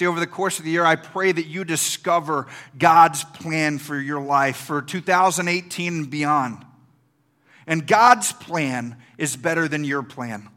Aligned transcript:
See, 0.00 0.06
over 0.06 0.18
the 0.18 0.26
course 0.26 0.58
of 0.58 0.64
the 0.64 0.70
year, 0.70 0.86
I 0.86 0.96
pray 0.96 1.30
that 1.30 1.44
you 1.44 1.62
discover 1.62 2.46
God's 2.78 3.22
plan 3.22 3.78
for 3.78 4.00
your 4.00 4.18
life 4.18 4.56
for 4.56 4.80
2018 4.80 5.92
and 5.92 6.10
beyond. 6.10 6.64
And 7.66 7.86
God's 7.86 8.32
plan 8.32 8.96
is 9.18 9.36
better 9.36 9.68
than 9.68 9.84
your 9.84 10.02
plan. 10.02 10.48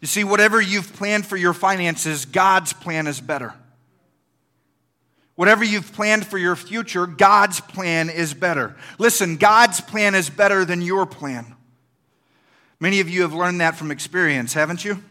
You 0.00 0.06
see, 0.06 0.22
whatever 0.22 0.60
you've 0.60 0.92
planned 0.92 1.26
for 1.26 1.36
your 1.36 1.52
finances, 1.52 2.26
God's 2.26 2.72
plan 2.72 3.08
is 3.08 3.20
better. 3.20 3.54
Whatever 5.34 5.64
you've 5.64 5.92
planned 5.92 6.28
for 6.28 6.38
your 6.38 6.54
future, 6.54 7.08
God's 7.08 7.58
plan 7.58 8.08
is 8.08 8.34
better. 8.34 8.76
Listen, 9.00 9.36
God's 9.36 9.80
plan 9.80 10.14
is 10.14 10.30
better 10.30 10.64
than 10.64 10.80
your 10.80 11.06
plan. 11.06 11.56
Many 12.78 13.00
of 13.00 13.10
you 13.10 13.22
have 13.22 13.34
learned 13.34 13.60
that 13.60 13.74
from 13.74 13.90
experience, 13.90 14.54
haven't 14.54 14.84
you? 14.84 15.02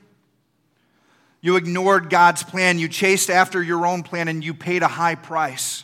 You 1.46 1.57
ignored 1.57 2.09
God's 2.09 2.41
plan, 2.41 2.80
you 2.80 2.88
chased 2.88 3.30
after 3.30 3.61
your 3.61 3.86
own 3.86 4.01
plan, 4.01 4.29
and 4.29 4.43
you 4.43 4.56
paid 4.56 4.82
a 4.82 4.88
high 4.88 5.14
price. 5.14 5.83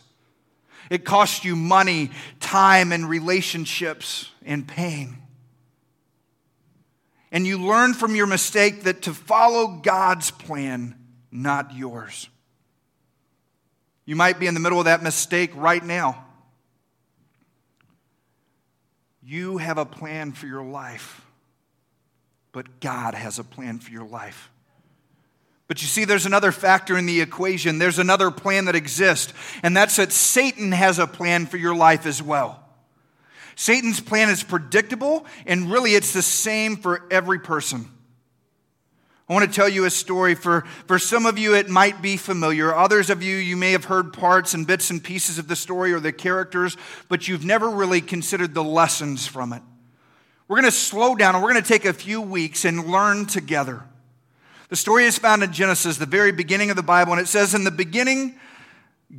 It 0.90 1.06
cost 1.06 1.46
you 1.46 1.56
money, 1.56 2.10
time, 2.40 2.92
and 2.92 3.08
relationships 3.08 4.32
and 4.44 4.68
pain. 4.68 5.18
And 7.32 7.46
you 7.46 7.60
learned 7.60 7.96
from 7.96 8.16
your 8.16 8.26
mistake 8.26 8.86
that 8.86 9.04
to 9.04 9.14
follow 9.14 9.68
God's 9.84 10.32
plan, 10.32 10.96
not 11.32 11.76
yours. 11.76 12.28
You 14.04 14.16
might 14.16 14.40
be 14.40 14.48
in 14.48 14.56
the 14.56 14.60
middle 14.60 14.80
of 14.80 14.86
that 14.86 15.04
mistake 15.04 15.52
right 15.54 15.86
now. 15.86 16.26
You 19.22 19.60
have 19.60 19.78
a 19.78 19.86
plan 19.86 20.32
for 20.32 20.48
your 20.48 20.64
life, 20.64 21.24
but 22.52 22.80
God 22.80 23.14
has 23.14 23.38
a 23.38 23.44
plan 23.44 23.78
for 23.78 23.92
your 23.92 24.08
life. 24.08 24.50
But 25.72 25.82
you 25.82 25.88
see, 25.88 26.04
there's 26.04 26.26
another 26.26 26.52
factor 26.52 26.98
in 26.98 27.06
the 27.06 27.22
equation. 27.22 27.78
There's 27.78 27.98
another 27.98 28.30
plan 28.30 28.66
that 28.66 28.76
exists, 28.76 29.34
and 29.64 29.74
that's 29.74 29.96
that 29.96 30.12
Satan 30.12 30.74
has 30.74 31.00
a 31.00 31.08
plan 31.08 31.46
for 31.46 31.56
your 31.56 31.74
life 31.74 32.06
as 32.06 32.22
well. 32.22 32.62
Satan's 33.56 34.02
plan 34.02 34.28
is 34.28 34.44
predictable, 34.44 35.26
and 35.46 35.72
really 35.72 35.96
it's 35.96 36.12
the 36.12 36.22
same 36.22 36.76
for 36.76 37.08
every 37.10 37.40
person. 37.40 37.90
I 39.30 39.34
want 39.34 39.50
to 39.50 39.56
tell 39.56 39.70
you 39.70 39.86
a 39.86 39.90
story. 39.90 40.36
For, 40.36 40.66
for 40.88 41.00
some 41.00 41.26
of 41.26 41.40
you, 41.40 41.56
it 41.56 41.70
might 41.70 42.02
be 42.02 42.18
familiar. 42.18 42.76
Others 42.76 43.10
of 43.10 43.24
you, 43.24 43.38
you 43.38 43.56
may 43.56 43.72
have 43.72 43.86
heard 43.86 44.12
parts 44.12 44.54
and 44.54 44.68
bits 44.68 44.90
and 44.90 45.02
pieces 45.02 45.40
of 45.40 45.48
the 45.48 45.56
story 45.56 45.94
or 45.94 46.02
the 46.02 46.12
characters, 46.12 46.76
but 47.08 47.30
you've 47.30 47.46
never 47.46 47.70
really 47.70 48.02
considered 48.02 48.54
the 48.54 48.62
lessons 48.62 49.26
from 49.26 49.54
it. 49.54 49.62
We're 50.50 50.58
going 50.58 50.70
to 50.70 50.78
slow 50.78 51.16
down 51.16 51.36
and 51.36 51.42
we're 51.42 51.54
going 51.54 51.64
to 51.64 51.70
take 51.70 51.86
a 51.86 51.94
few 51.94 52.20
weeks 52.20 52.66
and 52.66 52.88
learn 52.88 53.26
together. 53.26 53.86
The 54.72 54.78
story 54.78 55.04
is 55.04 55.18
found 55.18 55.44
in 55.44 55.52
Genesis, 55.52 55.98
the 55.98 56.06
very 56.06 56.32
beginning 56.32 56.70
of 56.70 56.78
the 56.78 56.82
Bible, 56.82 57.12
and 57.12 57.20
it 57.20 57.28
says, 57.28 57.54
In 57.54 57.66
the 57.66 57.72
beginning, 57.72 58.40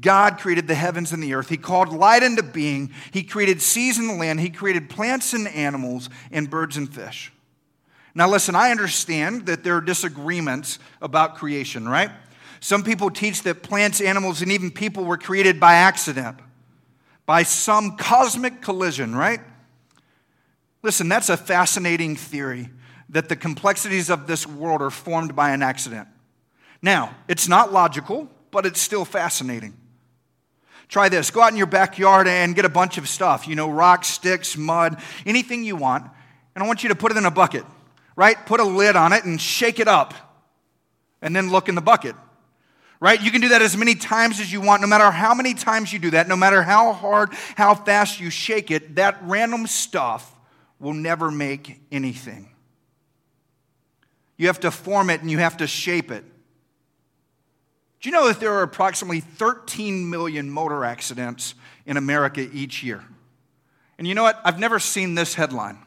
God 0.00 0.39
created 0.39 0.67
the 0.67 0.75
heavens 0.75 1.12
and 1.12 1.22
the 1.22 1.34
earth. 1.34 1.50
He 1.50 1.59
called 1.59 1.91
light 1.91 2.22
into 2.22 2.42
being. 2.42 2.91
He 3.11 3.22
created 3.22 3.61
seas 3.61 3.98
and 3.98 4.09
the 4.09 4.14
land. 4.14 4.41
He 4.41 4.48
created 4.48 4.89
plants 4.89 5.34
and 5.34 5.47
animals 5.47 6.09
and 6.31 6.48
birds 6.48 6.78
and 6.78 6.92
fish. 6.92 7.31
Now, 8.14 8.31
listen, 8.31 8.55
I 8.55 8.70
understand 8.70 9.44
that 9.44 9.62
there 9.62 9.77
are 9.77 9.83
disagreements 9.83 10.78
about 11.03 11.36
creation, 11.36 11.87
right? 11.87 12.11
Some 12.61 12.83
people 12.83 13.11
teach 13.11 13.42
that 13.42 13.62
plants, 13.62 14.00
animals, 14.00 14.41
and 14.41 14.50
even 14.50 14.70
people 14.70 15.05
were 15.05 15.19
created 15.19 15.61
by 15.61 15.75
accident, 15.75 16.39
by 17.27 17.42
some 17.42 17.98
cosmic 17.98 18.62
collision, 18.62 19.14
right? 19.14 19.41
Listen, 20.83 21.11
that's 21.11 21.28
a 21.28 21.37
fascinating 21.37 22.16
theory 22.16 22.70
that 23.13 23.29
the 23.29 23.37
complexities 23.37 24.11
of 24.11 24.27
this 24.27 24.47
world 24.47 24.83
are 24.83 24.91
formed 24.91 25.37
by 25.37 25.51
an 25.51 25.63
accident. 25.63 26.09
Now, 26.83 27.15
it's 27.29 27.47
not 27.47 27.73
logical, 27.73 28.29
but 28.51 28.67
it's 28.67 28.81
still 28.81 29.05
fascinating. 29.05 29.77
Try 30.89 31.09
this 31.09 31.31
go 31.31 31.41
out 31.41 31.53
in 31.53 31.57
your 31.57 31.67
backyard 31.67 32.29
and 32.29 32.55
get 32.55 32.65
a 32.65 32.71
bunch 32.71 32.99
of 32.99 33.09
stuff, 33.09 33.49
you 33.49 33.55
know, 33.55 33.71
rocks, 33.71 34.09
sticks, 34.09 34.57
mud, 34.57 35.01
anything 35.25 35.65
you 35.65 35.77
want, 35.77 36.05
and 36.55 36.62
I 36.62 36.67
want 36.67 36.83
you 36.83 36.91
to 36.91 36.95
put 36.95 37.12
it 37.12 37.17
in 37.17 37.25
a 37.25 37.31
bucket, 37.31 37.65
right? 38.17 38.37
Put 38.45 38.61
a 38.61 38.65
lid 38.65 38.97
on 38.97 39.12
it 39.12 39.25
and 39.25 39.41
shake 39.41 39.78
it 39.78 39.89
up, 39.89 40.12
and 41.22 41.34
then 41.34 41.51
look 41.51 41.69
in 41.69 41.75
the 41.75 41.81
bucket. 41.81 42.17
Right? 43.01 43.21
You 43.21 43.33
can 43.33 43.41
do 43.41 43.49
that 43.49 43.62
as 43.62 43.77
many 43.77 43.97
times 43.97 44.39
as 44.39 44.53
you 44.53 44.61
want, 44.61 44.81
no 44.81 44.87
matter 44.87 45.11
how 45.11 45.34
many 45.34 45.55
times 45.55 45.93
you 45.93 45.99
do 45.99 46.11
that, 46.11 46.28
no 46.28 46.37
matter 46.37 46.62
how 46.62 46.93
hard, 46.93 47.31
how 47.56 47.75
fast 47.75 48.21
you 48.21 48.31
shake 48.31 48.71
it, 48.71 48.95
that 48.95 49.19
random 49.22 49.67
stuff 49.67 50.33
will 50.78 50.93
never 50.93 51.28
make 51.33 51.81
anything. 51.91 52.52
You 54.42 54.48
have 54.48 54.58
to 54.58 54.72
form 54.72 55.08
it 55.08 55.20
and 55.20 55.30
you 55.30 55.38
have 55.38 55.58
to 55.58 55.69
shape 55.69 56.10
it. 56.10 56.25
Do 58.00 58.08
you 58.08 58.12
know 58.12 58.26
that 58.26 58.41
there 58.41 58.53
are 58.54 58.64
approximately 58.64 59.20
13 59.20 60.10
million 60.10 60.50
motor 60.50 60.84
accidents 60.84 61.54
in 61.86 61.97
America 61.97 62.48
each 62.53 62.82
year? 62.82 63.04
And 63.98 64.08
you 64.08 64.16
know 64.16 64.25
what? 64.25 64.41
I've 64.44 64.58
never 64.58 64.80
seen 64.80 65.14
this 65.14 65.34
headline. 65.34 65.78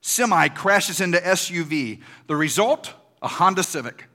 Semi 0.00 0.48
crashes 0.48 1.02
into 1.02 1.18
SUV. 1.18 2.00
The 2.26 2.36
result? 2.36 2.94
A 3.20 3.28
Honda 3.28 3.62
Civic 3.62 4.06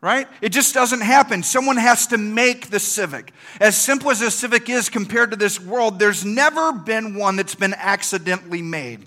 right? 0.00 0.26
It 0.40 0.50
just 0.50 0.72
doesn't 0.72 1.02
happen. 1.02 1.42
Someone 1.42 1.76
has 1.76 2.06
to 2.08 2.18
make 2.18 2.70
the 2.70 2.80
Civic. 2.80 3.32
As 3.60 3.76
simple 3.76 4.10
as 4.10 4.22
a 4.22 4.30
Civic 4.30 4.68
is 4.68 4.88
compared 4.88 5.30
to 5.30 5.36
this 5.36 5.60
world, 5.60 5.98
there's 5.98 6.24
never 6.24 6.72
been 6.72 7.14
one 7.14 7.36
that's 7.36 7.54
been 7.54 7.74
accidentally 7.74 8.62
made. 8.62 9.06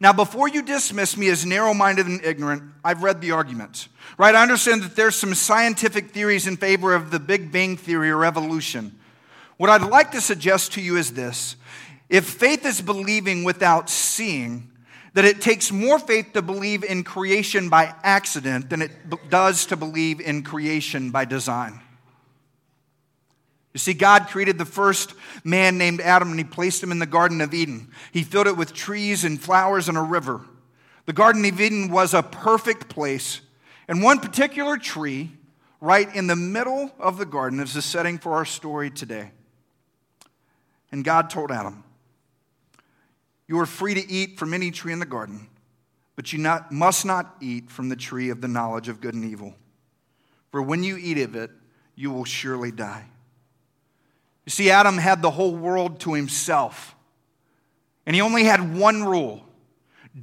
Now, 0.00 0.12
before 0.12 0.48
you 0.48 0.62
dismiss 0.62 1.16
me 1.16 1.28
as 1.28 1.46
narrow 1.46 1.72
minded 1.72 2.06
and 2.06 2.24
ignorant, 2.24 2.64
I've 2.84 3.04
read 3.04 3.20
the 3.20 3.30
arguments, 3.30 3.88
right? 4.18 4.34
I 4.34 4.42
understand 4.42 4.82
that 4.82 4.96
there's 4.96 5.14
some 5.14 5.32
scientific 5.32 6.10
theories 6.10 6.48
in 6.48 6.56
favor 6.56 6.92
of 6.92 7.12
the 7.12 7.20
Big 7.20 7.52
Bang 7.52 7.76
Theory 7.76 8.10
or 8.10 8.24
evolution. 8.24 8.98
What 9.58 9.70
I'd 9.70 9.88
like 9.88 10.10
to 10.10 10.20
suggest 10.20 10.72
to 10.72 10.82
you 10.82 10.96
is 10.96 11.12
this 11.12 11.54
if 12.08 12.24
faith 12.24 12.66
is 12.66 12.80
believing 12.80 13.44
without 13.44 13.88
seeing, 13.88 14.71
that 15.14 15.24
it 15.24 15.40
takes 15.40 15.70
more 15.70 15.98
faith 15.98 16.32
to 16.32 16.42
believe 16.42 16.84
in 16.84 17.04
creation 17.04 17.68
by 17.68 17.94
accident 18.02 18.70
than 18.70 18.82
it 18.82 18.90
does 19.28 19.66
to 19.66 19.76
believe 19.76 20.20
in 20.20 20.42
creation 20.42 21.10
by 21.10 21.24
design. 21.24 21.80
You 23.72 23.78
see, 23.78 23.94
God 23.94 24.28
created 24.28 24.58
the 24.58 24.64
first 24.64 25.14
man 25.44 25.78
named 25.78 26.00
Adam 26.00 26.30
and 26.30 26.38
he 26.38 26.44
placed 26.44 26.82
him 26.82 26.92
in 26.92 26.98
the 26.98 27.06
Garden 27.06 27.40
of 27.40 27.54
Eden. 27.54 27.90
He 28.12 28.22
filled 28.22 28.46
it 28.46 28.56
with 28.56 28.74
trees 28.74 29.24
and 29.24 29.40
flowers 29.40 29.88
and 29.88 29.96
a 29.96 30.02
river. 30.02 30.42
The 31.06 31.12
Garden 31.12 31.44
of 31.44 31.60
Eden 31.60 31.90
was 31.90 32.14
a 32.14 32.22
perfect 32.22 32.88
place, 32.88 33.40
and 33.88 34.02
one 34.02 34.20
particular 34.20 34.76
tree 34.76 35.32
right 35.80 36.14
in 36.14 36.28
the 36.28 36.36
middle 36.36 36.92
of 37.00 37.18
the 37.18 37.26
garden 37.26 37.58
is 37.58 37.74
the 37.74 37.82
setting 37.82 38.18
for 38.18 38.34
our 38.34 38.44
story 38.44 38.88
today. 38.88 39.32
And 40.92 41.04
God 41.04 41.28
told 41.28 41.50
Adam, 41.50 41.82
you 43.52 43.58
are 43.58 43.66
free 43.66 43.92
to 43.92 44.10
eat 44.10 44.38
from 44.38 44.54
any 44.54 44.70
tree 44.70 44.94
in 44.94 44.98
the 44.98 45.04
garden, 45.04 45.46
but 46.16 46.32
you 46.32 46.38
not, 46.38 46.72
must 46.72 47.04
not 47.04 47.36
eat 47.42 47.70
from 47.70 47.90
the 47.90 47.96
tree 47.96 48.30
of 48.30 48.40
the 48.40 48.48
knowledge 48.48 48.88
of 48.88 48.98
good 48.98 49.12
and 49.12 49.26
evil. 49.26 49.54
For 50.50 50.62
when 50.62 50.82
you 50.82 50.96
eat 50.96 51.18
of 51.18 51.36
it, 51.36 51.50
you 51.94 52.10
will 52.10 52.24
surely 52.24 52.70
die. 52.70 53.04
You 54.46 54.50
see, 54.50 54.70
Adam 54.70 54.96
had 54.96 55.20
the 55.20 55.30
whole 55.30 55.54
world 55.54 56.00
to 56.00 56.14
himself, 56.14 56.94
and 58.06 58.16
he 58.16 58.22
only 58.22 58.44
had 58.44 58.74
one 58.74 59.04
rule 59.04 59.44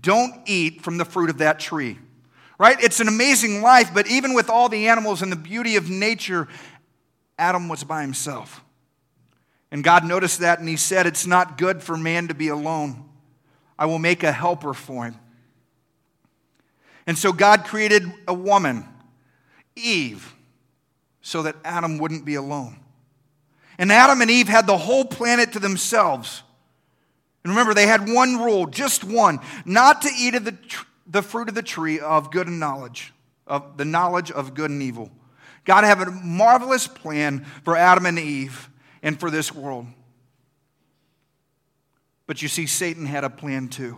don't 0.02 0.34
eat 0.48 0.82
from 0.82 0.98
the 0.98 1.06
fruit 1.06 1.30
of 1.30 1.38
that 1.38 1.60
tree. 1.60 2.00
Right? 2.58 2.84
It's 2.84 3.00
an 3.00 3.08
amazing 3.08 3.62
life, 3.62 3.92
but 3.94 4.08
even 4.08 4.34
with 4.34 4.50
all 4.50 4.70
the 4.70 4.88
animals 4.88 5.22
and 5.22 5.32
the 5.32 5.36
beauty 5.36 5.76
of 5.76 5.88
nature, 5.88 6.48
Adam 7.38 7.70
was 7.70 7.84
by 7.84 8.02
himself. 8.02 8.64
And 9.70 9.84
God 9.84 10.04
noticed 10.04 10.40
that 10.40 10.58
and 10.58 10.68
he 10.68 10.78
said, 10.78 11.06
It's 11.06 11.28
not 11.28 11.60
good 11.60 11.84
for 11.84 11.96
man 11.96 12.28
to 12.30 12.34
be 12.34 12.48
alone. 12.48 13.06
I 13.80 13.86
will 13.86 13.98
make 13.98 14.24
a 14.24 14.32
helper 14.32 14.74
for 14.74 15.06
him. 15.06 15.16
And 17.08 17.18
so 17.18 17.32
God 17.32 17.64
created 17.64 18.04
a 18.28 18.34
woman, 18.34 18.86
Eve, 19.76 20.36
so 21.22 21.44
that 21.44 21.56
Adam 21.64 21.98
wouldn't 21.98 22.26
be 22.26 22.36
alone. 22.36 22.76
And 23.78 23.90
Adam 23.90 24.22
and 24.22 24.30
Eve 24.30 24.50
had 24.50 24.68
the 24.68 24.78
whole 24.78 25.06
planet 25.06 25.54
to 25.54 25.60
themselves. 25.60 26.44
And 27.44 27.52
remember, 27.52 27.74
they 27.74 27.88
had 27.88 28.10
one 28.10 28.38
rule, 28.38 28.68
just 28.68 29.06
one, 29.06 29.40
not 29.64 30.02
to 30.02 30.10
eat 30.16 30.36
of 30.36 30.44
the, 30.44 30.52
tr- 30.52 30.86
the 31.08 31.22
fruit 31.22 31.48
of 31.48 31.56
the 31.56 31.64
tree 31.64 32.02
of 32.02 32.32
good 32.32 32.48
and 32.48 32.60
knowledge, 32.60 33.14
of 33.48 33.78
the 33.78 33.86
knowledge 33.86 34.30
of 34.30 34.54
good 34.54 34.70
and 34.70 34.84
evil. 34.84 35.10
God 35.64 35.86
had 35.86 36.02
a 36.02 36.12
marvelous 36.12 36.86
plan 36.86 37.46
for 37.64 37.78
Adam 37.78 38.06
and 38.06 38.20
Eve 38.20 38.70
and 39.02 39.18
for 39.18 39.32
this 39.32 39.56
world. 39.56 39.88
But 42.30 42.44
you 42.44 42.48
see, 42.48 42.68
Satan 42.68 43.08
had 43.08 43.24
a 43.24 43.30
plan 43.32 43.70
too. 43.70 43.98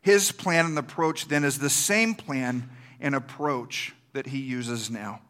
His 0.00 0.32
plan 0.32 0.64
and 0.64 0.78
approach 0.78 1.28
then 1.28 1.44
is 1.44 1.58
the 1.58 1.68
same 1.68 2.14
plan 2.14 2.70
and 3.00 3.14
approach 3.14 3.92
that 4.14 4.28
he 4.28 4.38
uses 4.38 4.90
now. 4.90 5.20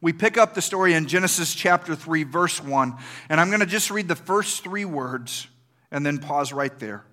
We 0.00 0.14
pick 0.14 0.38
up 0.38 0.54
the 0.54 0.62
story 0.62 0.94
in 0.94 1.06
Genesis 1.06 1.54
chapter 1.54 1.94
3, 1.94 2.22
verse 2.22 2.62
1, 2.62 2.96
and 3.28 3.38
I'm 3.38 3.48
going 3.48 3.60
to 3.60 3.66
just 3.66 3.90
read 3.90 4.08
the 4.08 4.16
first 4.16 4.64
three 4.64 4.86
words 4.86 5.48
and 5.90 6.06
then 6.06 6.16
pause 6.16 6.50
right 6.50 6.78
there. 6.78 7.04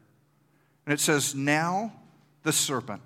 And 0.86 0.94
it 0.94 1.02
says, 1.02 1.36
Now 1.36 1.92
the 2.44 2.54
serpent. 2.54 3.02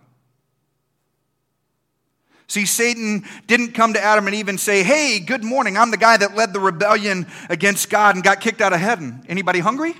See, 2.47 2.65
Satan 2.65 3.23
didn't 3.47 3.73
come 3.73 3.93
to 3.93 4.03
Adam 4.03 4.27
and 4.27 4.35
Eve 4.35 4.49
and 4.49 4.59
say, 4.59 4.83
Hey, 4.83 5.19
good 5.19 5.43
morning. 5.43 5.77
I'm 5.77 5.91
the 5.91 5.97
guy 5.97 6.17
that 6.17 6.35
led 6.35 6.53
the 6.53 6.59
rebellion 6.59 7.27
against 7.49 7.89
God 7.89 8.15
and 8.15 8.23
got 8.23 8.41
kicked 8.41 8.61
out 8.61 8.73
of 8.73 8.79
heaven. 8.79 9.23
Anybody 9.29 9.59
hungry? 9.59 9.95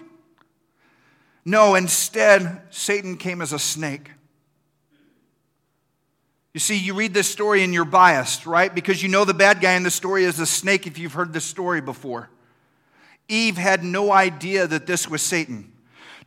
No, 1.46 1.76
instead, 1.76 2.62
Satan 2.70 3.18
came 3.18 3.42
as 3.42 3.54
a 3.54 3.60
snake. 3.60 4.12
You 6.54 6.60
see, 6.60 6.78
you 6.78 6.94
read 6.94 7.14
this 7.14 7.30
story 7.30 7.64
and 7.64 7.74
you're 7.74 7.86
biased, 7.86 8.46
right? 8.46 8.74
Because 8.74 9.02
you 9.02 9.10
know 9.10 9.24
the 9.24 9.34
bad 9.34 9.62
guy 9.62 9.74
in 9.74 9.84
the 9.84 9.92
story 9.92 10.26
is 10.26 10.40
a 10.40 10.46
snake 10.46 10.86
if 10.86 10.98
you've 10.98 11.14
heard 11.14 11.32
this 11.32 11.46
story 11.46 11.80
before. 11.80 12.30
Eve 13.30 13.56
had 13.56 13.84
no 13.84 14.12
idea 14.12 14.68
that 14.68 14.86
this 14.86 15.08
was 15.08 15.22
Satan. 15.22 15.72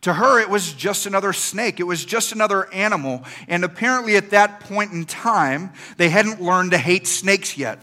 To 0.04 0.12
her, 0.12 0.38
it 0.38 0.50
was 0.50 0.74
just 0.74 1.06
another 1.06 1.32
snake. 1.32 1.80
It 1.80 1.84
was 1.84 2.04
just 2.04 2.32
another 2.32 2.70
animal. 2.74 3.24
And 3.48 3.64
apparently, 3.64 4.16
at 4.16 4.28
that 4.30 4.60
point 4.60 4.92
in 4.92 5.06
time, 5.06 5.72
they 5.96 6.10
hadn't 6.10 6.42
learned 6.42 6.72
to 6.72 6.78
hate 6.78 7.06
snakes 7.06 7.56
yet. 7.56 7.80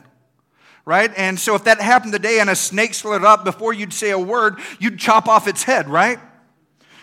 Right? 0.85 1.11
And 1.17 1.39
so, 1.39 1.55
if 1.55 1.63
that 1.63 1.81
happened 1.81 2.13
today 2.13 2.39
and 2.39 2.47
a 2.47 2.55
snake 2.55 2.93
slid 2.93 3.23
up, 3.23 3.43
before 3.43 3.73
you'd 3.73 3.91
say 3.91 4.11
a 4.11 4.19
word, 4.19 4.59
you'd 4.79 4.99
chop 4.99 5.27
off 5.27 5.47
its 5.47 5.63
head, 5.63 5.89
right? 5.89 6.19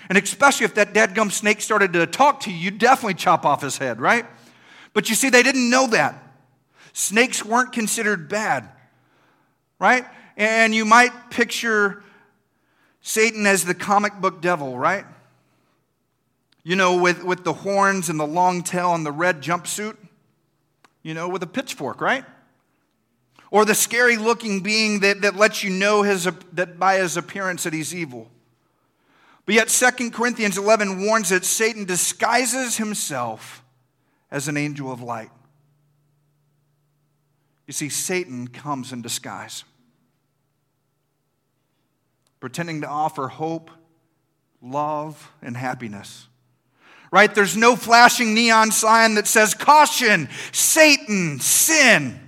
And 0.08 0.16
especially 0.16 0.66
if 0.66 0.74
that 0.76 0.94
dead-gum 0.94 1.32
snake 1.32 1.62
started 1.62 1.94
to 1.94 2.06
talk 2.06 2.38
to 2.42 2.52
you, 2.52 2.56
you'd 2.56 2.78
definitely 2.78 3.14
chop 3.14 3.44
off 3.44 3.60
his 3.60 3.76
head, 3.76 4.00
right? 4.00 4.24
But 4.92 5.08
you 5.08 5.16
see, 5.16 5.30
they 5.30 5.42
didn't 5.42 5.68
know 5.68 5.88
that. 5.88 6.14
Snakes 6.92 7.44
weren't 7.44 7.72
considered 7.72 8.28
bad, 8.28 8.68
right? 9.80 10.06
And 10.36 10.72
you 10.72 10.84
might 10.84 11.30
picture 11.30 12.04
Satan 13.00 13.46
as 13.46 13.64
the 13.64 13.74
comic 13.74 14.14
book 14.20 14.40
devil, 14.40 14.78
right? 14.78 15.04
You 16.62 16.76
know, 16.76 17.00
with, 17.00 17.24
with 17.24 17.44
the 17.44 17.52
horns 17.52 18.08
and 18.08 18.18
the 18.18 18.26
long 18.26 18.62
tail 18.62 18.94
and 18.94 19.06
the 19.06 19.12
red 19.12 19.42
jumpsuit, 19.42 19.96
you 21.02 21.14
know, 21.14 21.28
with 21.28 21.42
a 21.42 21.46
pitchfork, 21.46 22.00
right? 22.00 22.24
Or 23.50 23.64
the 23.64 23.74
scary 23.74 24.16
looking 24.16 24.60
being 24.60 25.00
that, 25.00 25.22
that 25.22 25.36
lets 25.36 25.64
you 25.64 25.70
know 25.70 26.02
his, 26.02 26.28
that 26.52 26.78
by 26.78 26.96
his 26.98 27.16
appearance 27.16 27.62
that 27.62 27.72
he's 27.72 27.94
evil. 27.94 28.30
But 29.46 29.54
yet, 29.54 29.68
2 29.68 30.10
Corinthians 30.10 30.58
11 30.58 31.06
warns 31.06 31.30
that 31.30 31.46
Satan 31.46 31.86
disguises 31.86 32.76
himself 32.76 33.64
as 34.30 34.48
an 34.48 34.58
angel 34.58 34.92
of 34.92 35.00
light. 35.00 35.30
You 37.66 37.72
see, 37.72 37.88
Satan 37.88 38.48
comes 38.48 38.92
in 38.92 39.00
disguise 39.00 39.64
pretending 42.40 42.82
to 42.82 42.88
offer 42.88 43.28
hope, 43.28 43.70
love, 44.62 45.32
and 45.42 45.56
happiness. 45.56 46.28
Right? 47.10 47.34
There's 47.34 47.56
no 47.56 47.74
flashing 47.74 48.34
neon 48.34 48.70
sign 48.70 49.14
that 49.14 49.26
says, 49.26 49.54
Caution, 49.54 50.28
Satan, 50.52 51.40
sin. 51.40 52.20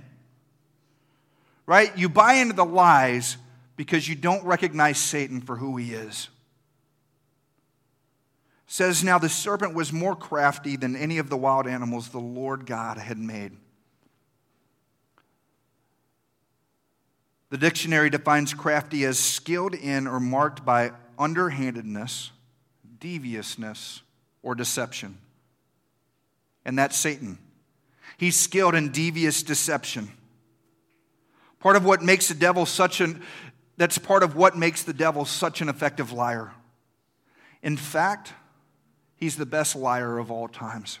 Right? 1.65 1.95
You 1.97 2.09
buy 2.09 2.33
into 2.33 2.55
the 2.55 2.65
lies 2.65 3.37
because 3.75 4.07
you 4.07 4.15
don't 4.15 4.43
recognize 4.43 4.97
Satan 4.97 5.41
for 5.41 5.55
who 5.55 5.77
he 5.77 5.93
is. 5.93 6.29
It 8.67 8.73
says 8.73 9.03
now 9.03 9.19
the 9.19 9.29
serpent 9.29 9.75
was 9.75 9.93
more 9.93 10.15
crafty 10.15 10.75
than 10.75 10.95
any 10.95 11.17
of 11.17 11.29
the 11.29 11.37
wild 11.37 11.67
animals 11.67 12.09
the 12.09 12.19
Lord 12.19 12.65
God 12.65 12.97
had 12.97 13.19
made. 13.19 13.51
The 17.51 17.57
dictionary 17.57 18.09
defines 18.09 18.53
crafty 18.53 19.03
as 19.03 19.19
skilled 19.19 19.75
in 19.75 20.07
or 20.07 20.21
marked 20.21 20.63
by 20.63 20.93
underhandedness, 21.19 22.31
deviousness, 22.97 24.01
or 24.41 24.55
deception. 24.55 25.17
And 26.63 26.79
that's 26.79 26.95
Satan. 26.95 27.37
He's 28.17 28.39
skilled 28.39 28.73
in 28.73 28.91
devious 28.93 29.43
deception. 29.43 30.11
Part 31.59 31.75
of 31.75 31.83
what 31.83 32.01
makes 32.01 32.29
the 32.29 32.35
devil 32.35 32.65
such 32.65 33.01
an 33.01 33.21
that's 33.75 33.97
part 33.97 34.23
of 34.23 34.35
what 34.35 34.57
makes 34.57 34.83
the 34.83 34.93
devil 34.93 35.25
such 35.25 35.59
an 35.59 35.67
effective 35.67 36.11
liar. 36.11 36.51
In 37.61 37.75
fact, 37.75 38.31
he's 39.17 39.35
the 39.35 39.45
best 39.45 39.75
liar 39.75 40.19
of 40.19 40.31
all 40.31 40.47
times. 40.47 40.99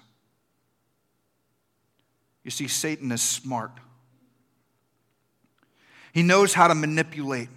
You 2.43 2.51
see, 2.51 2.67
Satan 2.67 3.11
is 3.11 3.21
smart. 3.21 3.71
He 6.13 6.23
knows 6.23 6.53
how 6.53 6.67
to 6.67 6.75
manipulate. 6.75 7.49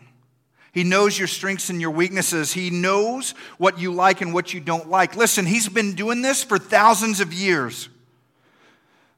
He 0.73 0.83
knows 0.83 1.17
your 1.17 1.29
strengths 1.29 1.71
and 1.71 1.81
your 1.81 1.93
weaknesses. 1.93 2.53
He 2.53 2.71
knows 2.71 3.31
what 3.59 3.79
you 3.79 3.93
like 3.93 4.21
and 4.21 4.35
what 4.35 4.53
you 4.53 4.61
don't 4.61 4.91
like. 4.91 5.15
Listen, 5.15 5.47
he's 5.47 5.69
been 5.69 5.95
doing 5.95 6.21
this 6.21 6.43
for 6.43 6.59
thousands 6.59 7.21
of 7.21 7.33
years. 7.33 7.89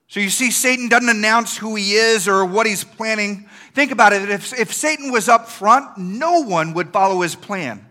So 0.08 0.20
you 0.20 0.30
see, 0.30 0.50
Satan 0.50 0.88
doesn't 0.88 1.08
announce 1.08 1.56
who 1.56 1.74
he 1.74 1.94
is 1.94 2.28
or 2.28 2.44
what 2.44 2.66
he's 2.66 2.84
planning. 2.84 3.48
Think 3.72 3.90
about 3.90 4.12
it. 4.12 4.28
If, 4.30 4.58
if 4.58 4.72
Satan 4.72 5.10
was 5.10 5.28
up 5.28 5.48
front, 5.48 5.98
no 5.98 6.42
one 6.42 6.74
would 6.74 6.92
follow 6.92 7.22
his 7.22 7.34
plan, 7.34 7.84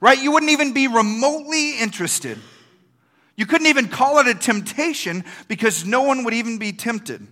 right? 0.00 0.22
You 0.22 0.32
wouldn't 0.32 0.52
even 0.52 0.72
be 0.72 0.86
remotely 0.86 1.78
interested. 1.78 2.38
You 3.36 3.46
couldn't 3.46 3.66
even 3.66 3.88
call 3.88 4.18
it 4.18 4.28
a 4.28 4.34
temptation 4.34 5.24
because 5.48 5.84
no 5.84 6.02
one 6.02 6.22
would 6.24 6.34
even 6.34 6.58
be 6.58 6.72
tempted. 6.72 7.26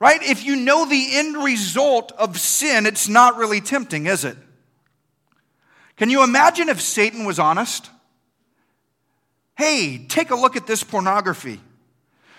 Right? 0.00 0.22
If 0.22 0.44
you 0.44 0.56
know 0.56 0.84
the 0.84 1.16
end 1.16 1.36
result 1.36 2.12
of 2.12 2.38
sin, 2.38 2.86
it's 2.86 3.08
not 3.08 3.36
really 3.36 3.60
tempting, 3.60 4.06
is 4.06 4.24
it? 4.24 4.36
Can 5.96 6.08
you 6.10 6.22
imagine 6.22 6.68
if 6.68 6.80
Satan 6.80 7.24
was 7.24 7.40
honest? 7.40 7.90
Hey, 9.56 10.06
take 10.06 10.30
a 10.30 10.36
look 10.36 10.54
at 10.54 10.68
this 10.68 10.84
pornography. 10.84 11.60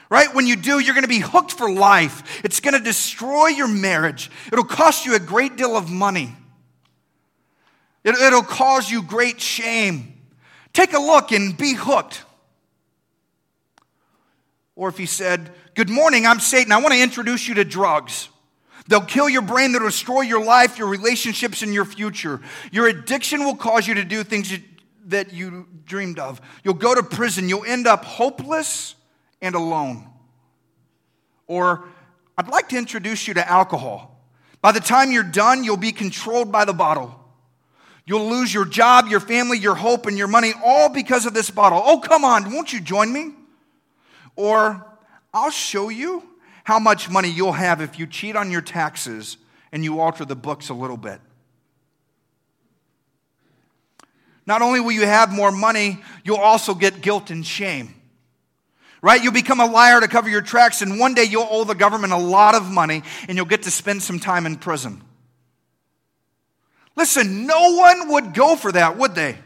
Right? 0.09 0.33
When 0.33 0.47
you 0.47 0.55
do, 0.55 0.79
you're 0.79 0.95
going 0.95 1.03
to 1.03 1.09
be 1.09 1.19
hooked 1.19 1.51
for 1.51 1.69
life. 1.69 2.41
It's 2.45 2.61
going 2.61 2.73
to 2.75 2.83
destroy 2.83 3.47
your 3.47 3.67
marriage. 3.67 4.31
It'll 4.51 4.63
cost 4.63 5.05
you 5.05 5.15
a 5.15 5.19
great 5.19 5.57
deal 5.57 5.75
of 5.75 5.89
money. 5.89 6.35
It, 8.05 8.15
will 8.17 8.41
cause 8.41 8.89
you 8.89 9.03
great 9.03 9.41
shame. 9.41 10.13
Take 10.71 10.93
a 10.93 10.99
look 10.99 11.31
and 11.33 11.57
be 11.57 11.73
hooked. 11.73 12.23
Or 14.75 14.87
if 14.87 14.97
he 14.97 15.05
said, 15.05 15.51
Good 15.79 15.89
morning, 15.89 16.25
I'm 16.27 16.41
Satan. 16.41 16.73
I 16.73 16.77
want 16.79 16.93
to 16.93 17.01
introduce 17.01 17.47
you 17.47 17.53
to 17.53 17.63
drugs. 17.63 18.27
They'll 18.89 18.99
kill 18.99 19.29
your 19.29 19.41
brain, 19.41 19.71
they'll 19.71 19.81
destroy 19.81 20.23
your 20.23 20.43
life, 20.43 20.77
your 20.77 20.89
relationships, 20.89 21.61
and 21.61 21.73
your 21.73 21.85
future. 21.85 22.41
Your 22.73 22.87
addiction 22.87 23.45
will 23.45 23.55
cause 23.55 23.87
you 23.87 23.93
to 23.93 24.03
do 24.03 24.25
things 24.25 24.53
that 25.05 25.31
you 25.31 25.67
dreamed 25.85 26.19
of. 26.19 26.41
You'll 26.65 26.73
go 26.73 26.93
to 26.93 27.01
prison, 27.01 27.47
you'll 27.47 27.63
end 27.63 27.87
up 27.87 28.03
hopeless 28.03 28.95
and 29.41 29.55
alone. 29.55 30.05
Or 31.47 31.87
I'd 32.37 32.49
like 32.49 32.67
to 32.67 32.77
introduce 32.77 33.25
you 33.25 33.35
to 33.35 33.49
alcohol. 33.49 34.21
By 34.61 34.73
the 34.73 34.81
time 34.81 35.13
you're 35.13 35.23
done, 35.23 35.63
you'll 35.63 35.77
be 35.77 35.93
controlled 35.93 36.51
by 36.51 36.65
the 36.65 36.73
bottle. 36.73 37.17
You'll 38.05 38.29
lose 38.29 38.53
your 38.53 38.65
job, 38.65 39.07
your 39.07 39.21
family, 39.21 39.57
your 39.57 39.75
hope, 39.75 40.07
and 40.07 40.17
your 40.17 40.27
money 40.27 40.51
all 40.61 40.89
because 40.89 41.25
of 41.25 41.33
this 41.33 41.49
bottle. 41.49 41.81
Oh, 41.81 41.99
come 41.99 42.25
on, 42.25 42.51
won't 42.51 42.73
you 42.73 42.81
join 42.81 43.13
me? 43.13 43.31
Or 44.35 44.85
I'll 45.33 45.51
show 45.51 45.89
you 45.89 46.23
how 46.63 46.79
much 46.79 47.09
money 47.09 47.29
you'll 47.29 47.51
have 47.51 47.81
if 47.81 47.99
you 47.99 48.07
cheat 48.07 48.35
on 48.35 48.51
your 48.51 48.61
taxes 48.61 49.37
and 49.71 49.83
you 49.83 49.99
alter 49.99 50.25
the 50.25 50.35
books 50.35 50.69
a 50.69 50.73
little 50.73 50.97
bit. 50.97 51.19
Not 54.45 54.61
only 54.61 54.79
will 54.79 54.91
you 54.91 55.05
have 55.05 55.31
more 55.31 55.51
money, 55.51 55.99
you'll 56.23 56.37
also 56.37 56.73
get 56.73 57.01
guilt 57.01 57.29
and 57.29 57.45
shame. 57.45 57.93
Right? 59.01 59.23
You'll 59.23 59.31
become 59.31 59.59
a 59.59 59.65
liar 59.65 60.01
to 60.01 60.07
cover 60.07 60.27
your 60.27 60.41
tracks, 60.41 60.81
and 60.81 60.99
one 60.99 61.13
day 61.13 61.23
you'll 61.23 61.47
owe 61.49 61.63
the 61.63 61.75
government 61.75 62.11
a 62.11 62.17
lot 62.17 62.55
of 62.55 62.69
money 62.69 63.03
and 63.27 63.37
you'll 63.37 63.45
get 63.45 63.63
to 63.63 63.71
spend 63.71 64.03
some 64.03 64.19
time 64.19 64.45
in 64.45 64.57
prison. 64.57 65.01
Listen, 66.95 67.45
no 67.45 67.75
one 67.75 68.09
would 68.09 68.33
go 68.33 68.55
for 68.55 68.71
that, 68.71 68.97
would 68.97 69.15
they? 69.15 69.37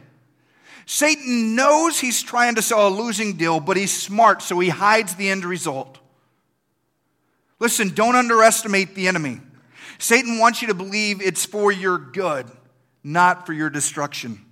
Satan 0.85 1.55
knows 1.55 1.99
he's 1.99 2.21
trying 2.21 2.55
to 2.55 2.61
sell 2.61 2.87
a 2.87 2.89
losing 2.89 3.33
deal, 3.33 3.59
but 3.59 3.77
he's 3.77 3.91
smart, 3.91 4.41
so 4.41 4.59
he 4.59 4.69
hides 4.69 5.15
the 5.15 5.29
end 5.29 5.45
result. 5.45 5.99
Listen, 7.59 7.89
don't 7.89 8.15
underestimate 8.15 8.93
the 8.95 9.07
enemy. 9.07 9.39
Satan 9.97 10.39
wants 10.39 10.61
you 10.61 10.67
to 10.67 10.73
believe 10.73 11.21
it's 11.21 11.45
for 11.45 11.71
your 11.71 11.97
good, 11.97 12.45
not 13.03 13.45
for 13.45 13.53
your 13.53 13.69
destruction. 13.69 14.43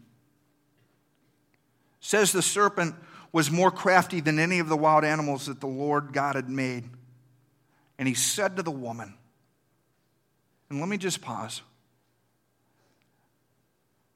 Says 2.00 2.32
the 2.32 2.42
serpent 2.42 2.96
was 3.32 3.52
more 3.52 3.72
crafty 3.72 4.22
than 4.22 4.40
any 4.40 4.60
of 4.60 4.70
the 4.70 4.78
wild 4.78 5.04
animals 5.04 5.46
that 5.48 5.60
the 5.60 5.68
Lord 5.68 6.14
God 6.14 6.36
had 6.36 6.50
made. 6.50 6.86
And 7.98 8.08
he 8.08 8.14
said 8.14 8.58
to 8.58 8.64
the 8.64 8.72
woman, 8.72 9.14
and 10.70 10.80
let 10.80 10.88
me 10.88 10.98
just 10.98 11.22
pause. 11.22 11.62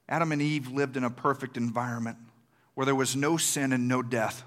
Adam 0.07 0.31
and 0.31 0.41
Eve 0.41 0.71
lived 0.71 0.97
in 0.97 1.03
a 1.03 1.09
perfect 1.09 1.57
environment 1.57 2.17
where 2.73 2.85
there 2.85 2.95
was 2.95 3.15
no 3.15 3.37
sin 3.37 3.73
and 3.73 3.87
no 3.87 4.01
death. 4.01 4.43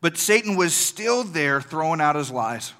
But 0.00 0.16
Satan 0.16 0.56
was 0.56 0.74
still 0.74 1.24
there 1.24 1.60
throwing 1.60 2.00
out 2.00 2.16
his 2.16 2.30
lies. 2.30 2.72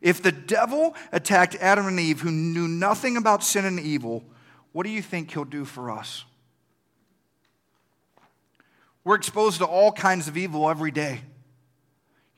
If 0.00 0.22
the 0.22 0.32
devil 0.32 0.94
attacked 1.12 1.56
Adam 1.56 1.86
and 1.86 2.00
Eve, 2.00 2.20
who 2.20 2.30
knew 2.30 2.68
nothing 2.68 3.16
about 3.16 3.44
sin 3.44 3.64
and 3.64 3.78
evil, 3.78 4.24
what 4.72 4.84
do 4.84 4.90
you 4.90 5.02
think 5.02 5.30
he'll 5.30 5.44
do 5.44 5.64
for 5.64 5.90
us? 5.90 6.24
We're 9.04 9.16
exposed 9.16 9.58
to 9.58 9.66
all 9.66 9.92
kinds 9.92 10.28
of 10.28 10.36
evil 10.36 10.70
every 10.70 10.90
day. 10.90 11.22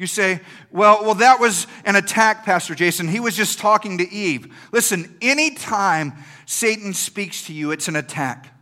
You 0.02 0.09
say, 0.09 0.40
well, 0.73 1.04
well, 1.04 1.14
that 1.14 1.38
was 1.38 1.68
an 1.85 1.94
attack, 1.94 2.44
Pastor 2.44 2.75
Jason. 2.75 3.06
He 3.06 3.21
was 3.21 3.37
just 3.37 3.61
talking 3.61 3.99
to 3.99 4.12
Eve. 4.12 4.52
Listen, 4.73 5.16
anytime 5.23 6.14
Satan 6.44 6.92
speaks 6.92 7.47
to 7.47 7.52
you, 7.52 7.71
it's 7.71 7.87
an 7.87 7.94
attack. 7.94 8.52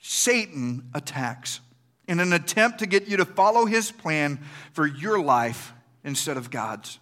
Satan 0.00 0.90
attacks 0.92 1.60
in 2.06 2.20
an 2.20 2.34
attempt 2.34 2.80
to 2.80 2.86
get 2.86 3.08
you 3.08 3.16
to 3.16 3.24
follow 3.24 3.64
his 3.64 3.90
plan 3.90 4.38
for 4.74 4.86
your 4.86 5.18
life 5.18 5.72
instead 6.04 6.36
of 6.36 6.50
God's. 6.50 6.98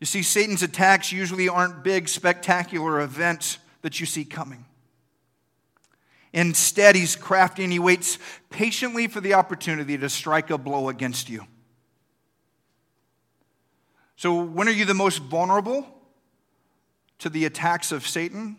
You 0.00 0.06
see, 0.06 0.24
Satan's 0.24 0.64
attacks 0.64 1.12
usually 1.12 1.48
aren't 1.48 1.84
big, 1.84 2.08
spectacular 2.08 3.00
events 3.00 3.58
that 3.82 4.00
you 4.00 4.06
see 4.06 4.24
coming. 4.24 4.64
Instead, 6.32 6.96
he's 6.96 7.14
crafty 7.14 7.62
and 7.62 7.72
he 7.72 7.78
waits 7.78 8.18
patiently 8.48 9.06
for 9.06 9.20
the 9.20 9.34
opportunity 9.34 9.98
to 9.98 10.08
strike 10.08 10.50
a 10.50 10.56
blow 10.56 10.88
against 10.88 11.28
you. 11.28 11.46
So, 14.16 14.42
when 14.42 14.68
are 14.68 14.72
you 14.72 14.84
the 14.84 14.94
most 14.94 15.18
vulnerable 15.18 15.86
to 17.18 17.28
the 17.28 17.44
attacks 17.44 17.92
of 17.92 18.06
Satan? 18.06 18.56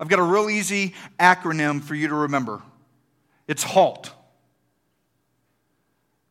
I've 0.00 0.08
got 0.08 0.18
a 0.18 0.24
real 0.24 0.50
easy 0.50 0.94
acronym 1.18 1.82
for 1.82 1.94
you 1.94 2.08
to 2.08 2.14
remember 2.14 2.62
it's 3.46 3.62
HALT. 3.62 4.12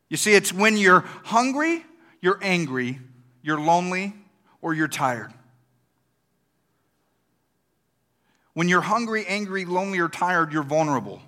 You 0.09 0.17
see, 0.17 0.35
it's 0.35 0.53
when 0.53 0.77
you're 0.77 1.01
hungry, 1.25 1.83
you're 2.21 2.39
angry, 2.41 2.99
you're 3.41 3.59
lonely, 3.59 4.13
or 4.61 4.73
you're 4.73 4.87
tired. 4.87 5.33
When 8.57 8.67
you're 8.67 8.81
hungry, 8.81 9.23
angry, 9.27 9.65
lonely, 9.65 9.99
or 9.99 10.09
tired, 10.09 10.51
you're 10.51 10.63
vulnerable. 10.63 11.21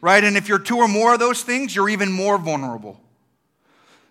Right? 0.00 0.24
And 0.24 0.36
if 0.36 0.48
you're 0.48 0.58
two 0.58 0.78
or 0.78 0.88
more 0.88 1.14
of 1.14 1.20
those 1.20 1.42
things, 1.42 1.72
you're 1.72 1.88
even 1.88 2.10
more 2.10 2.36
vulnerable. 2.36 3.00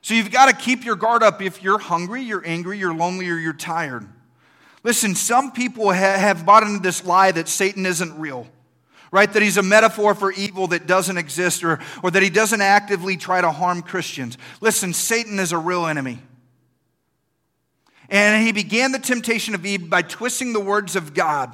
So 0.02 0.14
you've 0.14 0.32
got 0.32 0.46
to 0.46 0.56
keep 0.56 0.86
your 0.86 0.96
guard 0.96 1.24
up 1.24 1.42
if 1.42 1.62
you're 1.62 1.78
hungry, 1.78 2.24
you're 2.24 2.48
angry, 2.48 2.78
you're 2.78 2.94
lonely, 2.94 3.28
or 3.28 3.36
you're 3.36 3.52
tired. 3.52 4.08
Listen, 4.82 5.14
some 5.14 5.52
people 5.52 5.92
have 5.92 6.46
bought 6.46 6.64
into 6.64 6.80
this 6.80 7.04
lie 7.04 7.34
that 7.34 7.50
Satan 7.50 7.86
isn't 7.86 8.18
real, 8.18 8.48
right? 9.12 9.34
That 9.34 9.42
he's 9.42 9.58
a 9.58 9.62
metaphor 9.62 10.16
for 10.16 10.32
evil 10.32 10.68
that 10.68 10.88
doesn't 10.88 11.18
exist 11.18 11.66
or, 11.66 11.80
or 12.02 12.12
that 12.12 12.24
he 12.24 12.30
doesn't 12.30 12.62
actively 12.62 13.18
try 13.18 13.42
to 13.42 13.52
harm 13.52 13.82
Christians. 13.82 14.38
Listen, 14.62 14.94
Satan 14.94 15.38
is 15.38 15.52
a 15.52 15.58
real 15.58 15.86
enemy. 15.86 16.20
And 18.08 18.46
he 18.46 18.54
began 18.54 18.94
the 18.94 19.00
temptation 19.00 19.54
of 19.54 19.66
Eve 19.66 19.90
by 19.90 20.02
twisting 20.02 20.54
the 20.54 20.62
words 20.62 20.96
of 20.96 21.14
God. 21.14 21.54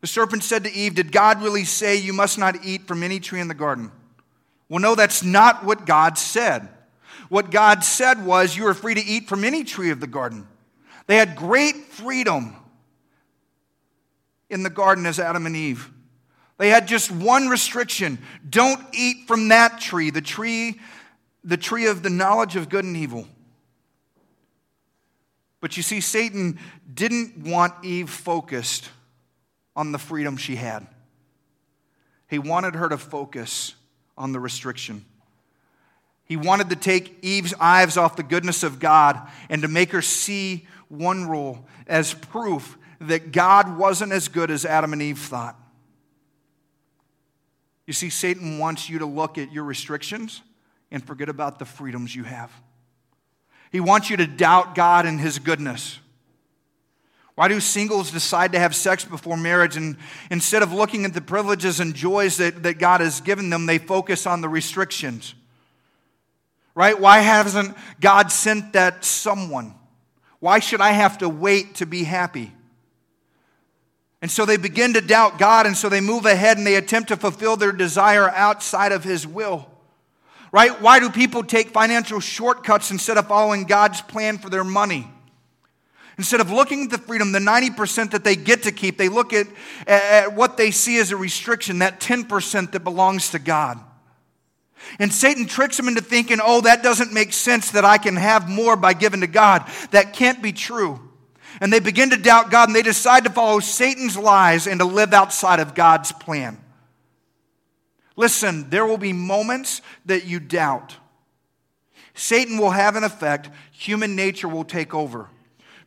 The 0.00 0.06
serpent 0.06 0.44
said 0.44 0.64
to 0.64 0.72
Eve, 0.72 0.94
Did 0.94 1.12
God 1.12 1.42
really 1.42 1.64
say 1.64 1.96
you 1.96 2.12
must 2.12 2.38
not 2.38 2.64
eat 2.64 2.86
from 2.86 3.02
any 3.02 3.20
tree 3.20 3.40
in 3.40 3.48
the 3.48 3.54
garden? 3.54 3.90
Well, 4.68 4.80
no, 4.80 4.94
that's 4.94 5.22
not 5.22 5.64
what 5.64 5.86
God 5.86 6.18
said. 6.18 6.68
What 7.28 7.50
God 7.50 7.84
said 7.84 8.24
was, 8.24 8.56
You 8.56 8.66
are 8.68 8.74
free 8.74 8.94
to 8.94 9.04
eat 9.04 9.28
from 9.28 9.44
any 9.44 9.64
tree 9.64 9.90
of 9.90 10.00
the 10.00 10.06
garden. 10.06 10.46
They 11.06 11.16
had 11.16 11.36
great 11.36 11.76
freedom 11.86 12.54
in 14.50 14.62
the 14.62 14.70
garden 14.70 15.06
as 15.06 15.18
Adam 15.18 15.46
and 15.46 15.56
Eve. 15.56 15.90
They 16.58 16.70
had 16.70 16.88
just 16.88 17.10
one 17.10 17.48
restriction 17.48 18.18
don't 18.48 18.80
eat 18.92 19.26
from 19.26 19.48
that 19.48 19.80
tree, 19.80 20.10
the 20.10 20.20
tree, 20.20 20.80
the 21.44 21.56
tree 21.56 21.86
of 21.86 22.02
the 22.02 22.10
knowledge 22.10 22.56
of 22.56 22.68
good 22.68 22.84
and 22.84 22.96
evil. 22.96 23.26
But 25.60 25.76
you 25.76 25.82
see, 25.82 26.00
Satan 26.00 26.58
didn't 26.92 27.38
want 27.38 27.84
Eve 27.84 28.10
focused 28.10 28.90
on 29.78 29.92
the 29.92 29.98
freedom 29.98 30.36
she 30.36 30.56
had. 30.56 30.84
He 32.28 32.40
wanted 32.40 32.74
her 32.74 32.88
to 32.88 32.98
focus 32.98 33.76
on 34.16 34.32
the 34.32 34.40
restriction. 34.40 35.04
He 36.24 36.36
wanted 36.36 36.70
to 36.70 36.76
take 36.76 37.16
Eve's 37.22 37.54
eyes 37.60 37.96
off 37.96 38.16
the 38.16 38.24
goodness 38.24 38.64
of 38.64 38.80
God 38.80 39.30
and 39.48 39.62
to 39.62 39.68
make 39.68 39.92
her 39.92 40.02
see 40.02 40.66
one 40.88 41.28
rule 41.28 41.64
as 41.86 42.12
proof 42.12 42.76
that 43.00 43.30
God 43.30 43.78
wasn't 43.78 44.10
as 44.10 44.26
good 44.26 44.50
as 44.50 44.64
Adam 44.64 44.92
and 44.92 45.00
Eve 45.00 45.20
thought. 45.20 45.56
You 47.86 47.92
see, 47.92 48.10
Satan 48.10 48.58
wants 48.58 48.90
you 48.90 48.98
to 48.98 49.06
look 49.06 49.38
at 49.38 49.52
your 49.52 49.62
restrictions 49.62 50.42
and 50.90 51.06
forget 51.06 51.28
about 51.28 51.60
the 51.60 51.64
freedoms 51.64 52.16
you 52.16 52.24
have. 52.24 52.50
He 53.70 53.78
wants 53.78 54.10
you 54.10 54.16
to 54.16 54.26
doubt 54.26 54.74
God 54.74 55.06
and 55.06 55.20
His 55.20 55.38
goodness. 55.38 56.00
Why 57.38 57.46
do 57.46 57.60
singles 57.60 58.10
decide 58.10 58.50
to 58.50 58.58
have 58.58 58.74
sex 58.74 59.04
before 59.04 59.36
marriage 59.36 59.76
and 59.76 59.96
instead 60.28 60.64
of 60.64 60.72
looking 60.72 61.04
at 61.04 61.14
the 61.14 61.20
privileges 61.20 61.78
and 61.78 61.94
joys 61.94 62.38
that, 62.38 62.64
that 62.64 62.80
God 62.80 63.00
has 63.00 63.20
given 63.20 63.48
them, 63.48 63.66
they 63.66 63.78
focus 63.78 64.26
on 64.26 64.40
the 64.40 64.48
restrictions? 64.48 65.36
Right? 66.74 66.98
Why 66.98 67.20
hasn't 67.20 67.76
God 68.00 68.32
sent 68.32 68.72
that 68.72 69.04
someone? 69.04 69.76
Why 70.40 70.58
should 70.58 70.80
I 70.80 70.90
have 70.90 71.18
to 71.18 71.28
wait 71.28 71.76
to 71.76 71.86
be 71.86 72.02
happy? 72.02 72.52
And 74.20 74.32
so 74.32 74.44
they 74.44 74.56
begin 74.56 74.94
to 74.94 75.00
doubt 75.00 75.38
God, 75.38 75.64
and 75.64 75.76
so 75.76 75.88
they 75.88 76.00
move 76.00 76.26
ahead 76.26 76.58
and 76.58 76.66
they 76.66 76.74
attempt 76.74 77.10
to 77.10 77.16
fulfill 77.16 77.56
their 77.56 77.70
desire 77.70 78.28
outside 78.30 78.90
of 78.90 79.04
His 79.04 79.28
will. 79.28 79.70
Right? 80.50 80.72
Why 80.82 80.98
do 80.98 81.08
people 81.08 81.44
take 81.44 81.68
financial 81.68 82.18
shortcuts 82.18 82.90
instead 82.90 83.16
of 83.16 83.28
following 83.28 83.62
God's 83.62 84.02
plan 84.02 84.38
for 84.38 84.50
their 84.50 84.64
money? 84.64 85.08
Instead 86.18 86.40
of 86.40 86.50
looking 86.50 86.84
at 86.84 86.90
the 86.90 86.98
freedom, 86.98 87.30
the 87.30 87.38
90% 87.38 88.10
that 88.10 88.24
they 88.24 88.34
get 88.34 88.64
to 88.64 88.72
keep, 88.72 88.98
they 88.98 89.08
look 89.08 89.32
at, 89.32 89.46
at 89.86 90.34
what 90.34 90.56
they 90.56 90.72
see 90.72 90.98
as 90.98 91.12
a 91.12 91.16
restriction, 91.16 91.78
that 91.78 92.00
10% 92.00 92.72
that 92.72 92.80
belongs 92.80 93.30
to 93.30 93.38
God. 93.38 93.78
And 94.98 95.12
Satan 95.12 95.46
tricks 95.46 95.76
them 95.76 95.86
into 95.86 96.00
thinking, 96.00 96.38
oh, 96.42 96.60
that 96.62 96.82
doesn't 96.82 97.12
make 97.12 97.32
sense 97.32 97.70
that 97.70 97.84
I 97.84 97.98
can 97.98 98.16
have 98.16 98.48
more 98.48 98.74
by 98.74 98.94
giving 98.94 99.20
to 99.20 99.26
God. 99.28 99.64
That 99.92 100.12
can't 100.12 100.42
be 100.42 100.52
true. 100.52 101.00
And 101.60 101.72
they 101.72 101.80
begin 101.80 102.10
to 102.10 102.16
doubt 102.16 102.50
God 102.50 102.68
and 102.68 102.74
they 102.74 102.82
decide 102.82 103.24
to 103.24 103.30
follow 103.30 103.60
Satan's 103.60 104.16
lies 104.16 104.66
and 104.66 104.80
to 104.80 104.86
live 104.86 105.12
outside 105.12 105.60
of 105.60 105.74
God's 105.74 106.10
plan. 106.10 106.58
Listen, 108.16 108.70
there 108.70 108.86
will 108.86 108.98
be 108.98 109.12
moments 109.12 109.82
that 110.06 110.26
you 110.26 110.40
doubt. 110.40 110.96
Satan 112.14 112.58
will 112.58 112.70
have 112.70 112.96
an 112.96 113.04
effect, 113.04 113.48
human 113.70 114.16
nature 114.16 114.48
will 114.48 114.64
take 114.64 114.92
over. 114.92 115.28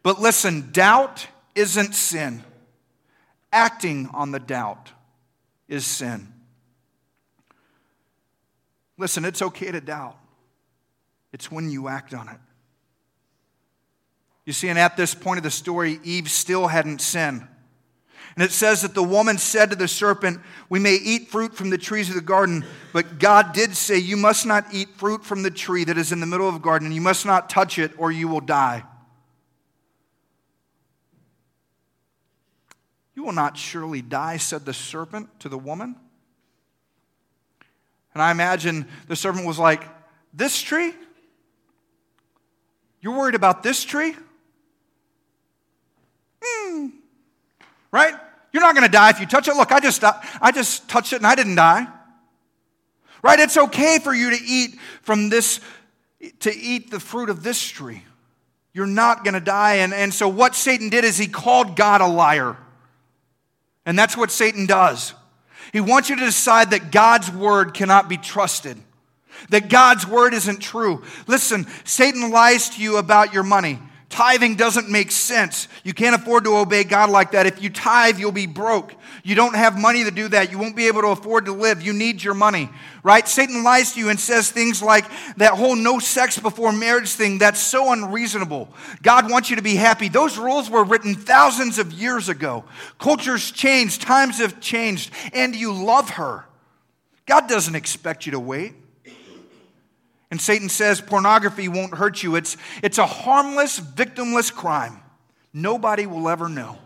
But 0.03 0.19
listen, 0.19 0.71
doubt 0.71 1.27
isn't 1.55 1.93
sin. 1.93 2.43
Acting 3.51 4.09
on 4.13 4.31
the 4.31 4.39
doubt 4.39 4.91
is 5.67 5.85
sin. 5.85 6.31
Listen, 8.97 9.25
it's 9.25 9.41
okay 9.41 9.71
to 9.71 9.81
doubt, 9.81 10.17
it's 11.33 11.51
when 11.51 11.69
you 11.69 11.87
act 11.87 12.13
on 12.13 12.29
it. 12.29 12.37
You 14.45 14.53
see, 14.53 14.69
and 14.69 14.77
at 14.77 14.97
this 14.97 15.13
point 15.13 15.37
of 15.37 15.43
the 15.43 15.51
story, 15.51 15.99
Eve 16.03 16.29
still 16.29 16.67
hadn't 16.67 17.01
sinned. 17.01 17.47
And 18.35 18.43
it 18.43 18.51
says 18.51 18.81
that 18.81 18.93
the 18.93 19.03
woman 19.03 19.37
said 19.37 19.71
to 19.71 19.75
the 19.75 19.87
serpent, 19.87 20.39
We 20.69 20.79
may 20.79 20.95
eat 20.95 21.29
fruit 21.29 21.53
from 21.53 21.69
the 21.69 21.77
trees 21.77 22.09
of 22.09 22.15
the 22.15 22.21
garden, 22.21 22.65
but 22.93 23.19
God 23.19 23.53
did 23.53 23.75
say, 23.75 23.97
You 23.97 24.17
must 24.17 24.45
not 24.45 24.65
eat 24.71 24.89
fruit 24.97 25.25
from 25.25 25.43
the 25.43 25.51
tree 25.51 25.83
that 25.83 25.97
is 25.97 26.11
in 26.11 26.21
the 26.21 26.25
middle 26.25 26.47
of 26.47 26.53
the 26.53 26.59
garden, 26.59 26.87
and 26.87 26.95
you 26.95 27.01
must 27.01 27.25
not 27.25 27.49
touch 27.49 27.77
it, 27.77 27.91
or 27.97 28.11
you 28.11 28.27
will 28.27 28.39
die. 28.39 28.83
You 33.15 33.23
will 33.23 33.33
not 33.33 33.57
surely 33.57 34.01
die, 34.01 34.37
said 34.37 34.65
the 34.65 34.73
serpent 34.73 35.39
to 35.41 35.49
the 35.49 35.57
woman. 35.57 35.95
And 38.13 38.21
I 38.21 38.31
imagine 38.31 38.87
the 39.07 39.15
serpent 39.15 39.45
was 39.45 39.59
like, 39.59 39.83
This 40.33 40.61
tree? 40.61 40.93
You're 43.01 43.17
worried 43.17 43.35
about 43.35 43.63
this 43.63 43.83
tree? 43.83 44.15
Hmm. 46.41 46.87
Right? 47.91 48.13
You're 48.53 48.61
not 48.61 48.75
going 48.75 48.85
to 48.85 48.91
die 48.91 49.09
if 49.09 49.19
you 49.19 49.25
touch 49.25 49.47
it. 49.47 49.55
Look, 49.55 49.71
I 49.71 49.79
just, 49.79 50.03
I 50.03 50.51
just 50.51 50.87
touched 50.89 51.13
it 51.13 51.17
and 51.17 51.27
I 51.27 51.35
didn't 51.35 51.55
die. 51.55 51.87
Right? 53.23 53.39
It's 53.39 53.57
okay 53.57 53.99
for 53.99 54.13
you 54.13 54.31
to 54.31 54.43
eat 54.43 54.77
from 55.01 55.29
this, 55.29 55.59
to 56.39 56.55
eat 56.55 56.91
the 56.91 56.99
fruit 56.99 57.29
of 57.29 57.43
this 57.43 57.61
tree. 57.61 58.03
You're 58.73 58.87
not 58.87 59.23
going 59.23 59.33
to 59.33 59.39
die. 59.39 59.75
And, 59.75 59.93
and 59.93 60.13
so, 60.13 60.27
what 60.27 60.55
Satan 60.55 60.89
did 60.89 61.03
is 61.03 61.17
he 61.17 61.27
called 61.27 61.75
God 61.75 62.01
a 62.01 62.07
liar. 62.07 62.57
And 63.85 63.97
that's 63.97 64.15
what 64.15 64.31
Satan 64.31 64.65
does. 64.65 65.13
He 65.73 65.79
wants 65.79 66.09
you 66.09 66.15
to 66.17 66.25
decide 66.25 66.71
that 66.71 66.91
God's 66.91 67.31
word 67.31 67.73
cannot 67.73 68.09
be 68.09 68.17
trusted, 68.17 68.77
that 69.49 69.69
God's 69.69 70.05
word 70.05 70.33
isn't 70.33 70.59
true. 70.59 71.03
Listen, 71.27 71.65
Satan 71.83 72.31
lies 72.31 72.69
to 72.71 72.81
you 72.81 72.97
about 72.97 73.33
your 73.33 73.43
money. 73.43 73.79
Tithing 74.11 74.55
doesn't 74.55 74.89
make 74.89 75.09
sense. 75.09 75.69
You 75.85 75.93
can't 75.93 76.13
afford 76.13 76.43
to 76.43 76.57
obey 76.57 76.83
God 76.83 77.09
like 77.09 77.31
that. 77.31 77.47
If 77.47 77.63
you 77.63 77.69
tithe, 77.69 78.19
you'll 78.19 78.33
be 78.33 78.45
broke. 78.45 78.93
You 79.23 79.35
don't 79.35 79.55
have 79.55 79.79
money 79.79 80.03
to 80.03 80.11
do 80.11 80.27
that. 80.27 80.51
You 80.51 80.59
won't 80.59 80.75
be 80.75 80.87
able 80.87 81.01
to 81.01 81.07
afford 81.07 81.45
to 81.45 81.53
live. 81.53 81.81
You 81.81 81.93
need 81.93 82.21
your 82.21 82.33
money, 82.33 82.69
right? 83.03 83.25
Satan 83.25 83.63
lies 83.63 83.93
to 83.93 83.99
you 83.99 84.09
and 84.09 84.19
says 84.19 84.51
things 84.51 84.83
like 84.83 85.05
that 85.37 85.53
whole 85.53 85.77
no 85.77 85.99
sex 85.99 86.37
before 86.37 86.73
marriage 86.73 87.09
thing. 87.09 87.37
That's 87.37 87.61
so 87.61 87.93
unreasonable. 87.93 88.67
God 89.01 89.31
wants 89.31 89.49
you 89.49 89.55
to 89.55 89.61
be 89.61 89.75
happy. 89.75 90.09
Those 90.09 90.37
rules 90.37 90.69
were 90.69 90.83
written 90.83 91.15
thousands 91.15 91.79
of 91.79 91.93
years 91.93 92.27
ago. 92.27 92.65
Cultures 92.99 93.49
change, 93.49 93.99
times 93.99 94.39
have 94.39 94.59
changed, 94.59 95.11
and 95.31 95.55
you 95.55 95.71
love 95.71 96.09
her. 96.11 96.45
God 97.25 97.47
doesn't 97.47 97.75
expect 97.75 98.25
you 98.25 98.33
to 98.33 98.39
wait. 98.41 98.73
And 100.31 100.39
Satan 100.39 100.69
says 100.69 101.01
pornography 101.01 101.67
won't 101.67 101.93
hurt 101.93 102.23
you. 102.23 102.37
It's, 102.37 102.55
it's 102.81 102.97
a 102.97 103.05
harmless, 103.05 103.79
victimless 103.79 104.51
crime. 104.51 104.97
Nobody 105.53 106.07
will 106.07 106.29
ever 106.29 106.47
know. 106.47 106.77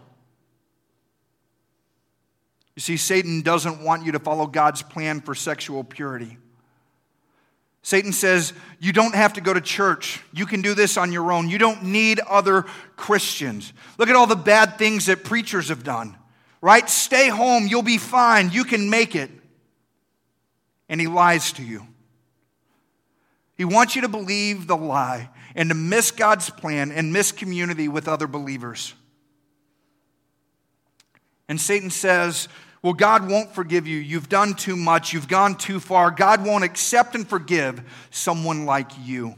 You 2.76 2.82
see, 2.82 2.98
Satan 2.98 3.42
doesn't 3.42 3.82
want 3.82 4.04
you 4.04 4.12
to 4.14 4.20
follow 4.20 4.48
God's 4.48 4.82
plan 4.82 5.22
for 5.22 5.36
sexual 5.36 5.84
purity. 5.84 6.38
Satan 7.84 8.12
says, 8.12 8.52
You 8.80 8.92
don't 8.92 9.14
have 9.14 9.34
to 9.34 9.42
go 9.42 9.54
to 9.54 9.62
church. 9.62 10.20
You 10.34 10.48
can 10.48 10.64
do 10.64 10.74
this 10.74 10.98
on 10.98 11.12
your 11.12 11.32
own. 11.32 11.48
You 11.48 11.60
don't 11.60 11.84
need 11.84 12.20
other 12.22 12.64
Christians. 12.96 13.72
Look 14.00 14.10
at 14.10 14.16
all 14.16 14.26
the 14.28 14.36
bad 14.36 14.80
things 14.80 15.06
that 15.06 15.24
preachers 15.24 15.70
have 15.70 15.84
done, 15.84 16.18
right? 16.62 16.90
Stay 16.90 17.30
home. 17.30 17.68
You'll 17.68 17.84
be 17.84 18.00
fine. 18.00 18.50
You 18.50 18.64
can 18.64 18.90
make 18.90 19.16
it. 19.16 19.30
And 20.90 21.00
he 21.00 21.06
lies 21.06 21.54
to 21.54 21.64
you. 21.64 21.88
He 23.56 23.66
wants 23.66 23.96
you 23.96 24.02
to 24.02 24.10
believe 24.10 24.68
the 24.68 24.78
lie 24.78 25.30
and 25.56 25.70
to 25.70 25.76
miss 25.76 26.12
God's 26.12 26.50
plan 26.50 26.92
and 26.92 27.14
miss 27.14 27.32
community 27.32 27.88
with 27.88 28.08
other 28.08 28.28
believers. 28.28 28.94
And 31.48 31.60
Satan 31.60 31.90
says, 31.90 32.48
Well, 32.82 32.94
God 32.94 33.30
won't 33.30 33.54
forgive 33.56 33.88
you. 33.88 33.98
You've 33.98 34.30
done 34.30 34.56
too 34.56 34.76
much. 34.76 35.14
You've 35.14 35.28
gone 35.28 35.56
too 35.56 35.80
far. 35.80 36.12
God 36.12 36.46
won't 36.46 36.64
accept 36.64 37.16
and 37.16 37.28
forgive 37.28 37.82
someone 38.12 38.66
like 38.66 38.92
you. 39.04 39.36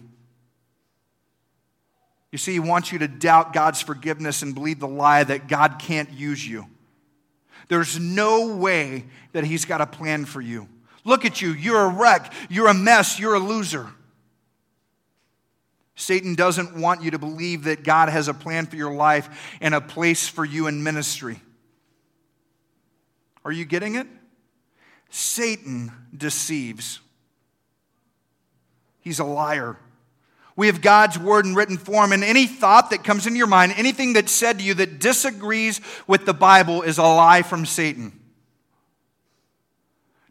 You 2.31 2.37
see, 2.37 2.53
he 2.53 2.59
wants 2.59 2.91
you 2.91 2.99
to 2.99 3.07
doubt 3.07 3.53
God's 3.53 3.81
forgiveness 3.81 4.41
and 4.41 4.53
believe 4.53 4.79
the 4.79 4.87
lie 4.87 5.23
that 5.23 5.47
God 5.47 5.79
can't 5.79 6.11
use 6.11 6.45
you. 6.45 6.65
There's 7.69 7.99
no 7.99 8.55
way 8.55 9.05
that 9.33 9.43
he's 9.43 9.65
got 9.65 9.81
a 9.81 9.85
plan 9.85 10.25
for 10.25 10.41
you. 10.41 10.67
Look 11.03 11.25
at 11.25 11.41
you. 11.41 11.51
You're 11.53 11.85
a 11.85 11.89
wreck. 11.89 12.33
You're 12.49 12.67
a 12.67 12.73
mess. 12.73 13.19
You're 13.19 13.35
a 13.35 13.39
loser. 13.39 13.87
Satan 15.99 16.35
doesn't 16.35 16.75
want 16.79 17.01
you 17.01 17.09
to 17.11 17.17
believe 17.17 17.63
that 17.63 17.83
God 17.83 18.09
has 18.09 18.27
a 18.27 18.33
plan 18.33 18.67
for 18.67 18.75
your 18.75 18.93
life 18.93 19.57
and 19.59 19.73
a 19.73 19.81
place 19.81 20.27
for 20.27 20.45
you 20.45 20.67
in 20.67 20.83
ministry. 20.83 21.41
Are 23.43 23.51
you 23.51 23.65
getting 23.65 23.95
it? 23.95 24.05
Satan 25.09 25.91
deceives. 26.15 26.99
He's 28.99 29.17
a 29.17 29.25
liar. 29.25 29.75
We 30.55 30.67
have 30.67 30.81
God's 30.81 31.17
word 31.17 31.47
in 31.47 31.55
written 31.55 31.77
form, 31.77 32.11
and 32.11 32.23
any 32.23 32.45
thought 32.45 32.91
that 32.91 33.03
comes 33.03 33.25
into 33.25 33.39
your 33.39 33.47
mind, 33.47 33.73
anything 33.75 34.13
that's 34.13 34.31
said 34.31 34.59
to 34.59 34.63
you 34.63 34.75
that 34.75 34.99
disagrees 34.99 35.81
with 36.05 36.27
the 36.27 36.33
Bible, 36.33 36.83
is 36.83 36.99
a 36.99 37.03
lie 37.03 37.41
from 37.41 37.65
Satan. 37.65 38.16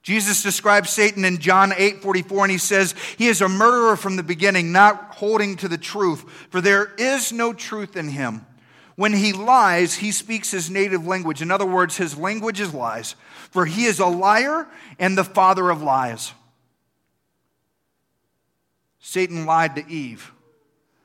Jesus 0.06 0.40
describes 0.40 0.90
Satan 0.90 1.25
in 1.25 1.38
John 1.38 1.72
8 1.76 2.00
44, 2.00 2.44
and 2.44 2.52
he 2.52 2.58
says, 2.58 2.94
He 3.18 3.26
is 3.26 3.40
a 3.40 3.48
murderer 3.48 3.96
from 3.96 4.14
the 4.14 4.22
beginning, 4.22 4.70
not 4.70 5.16
holding 5.16 5.56
to 5.56 5.66
the 5.66 5.76
truth, 5.76 6.30
for 6.48 6.60
there 6.60 6.94
is 6.96 7.32
no 7.32 7.52
truth 7.52 7.96
in 7.96 8.10
him. 8.10 8.46
When 8.94 9.12
he 9.12 9.32
lies, 9.32 9.96
he 9.96 10.12
speaks 10.12 10.52
his 10.52 10.70
native 10.70 11.04
language. 11.04 11.42
In 11.42 11.50
other 11.50 11.66
words, 11.66 11.96
his 11.96 12.16
language 12.16 12.60
is 12.60 12.72
lies, 12.72 13.16
for 13.50 13.66
he 13.66 13.86
is 13.86 13.98
a 13.98 14.06
liar 14.06 14.68
and 15.00 15.18
the 15.18 15.25
father 15.25 15.70
of 15.70 15.82
lies. 15.82 16.32
Satan 19.00 19.44
lied 19.44 19.75
to 19.75 19.90
Eve. 19.90 20.30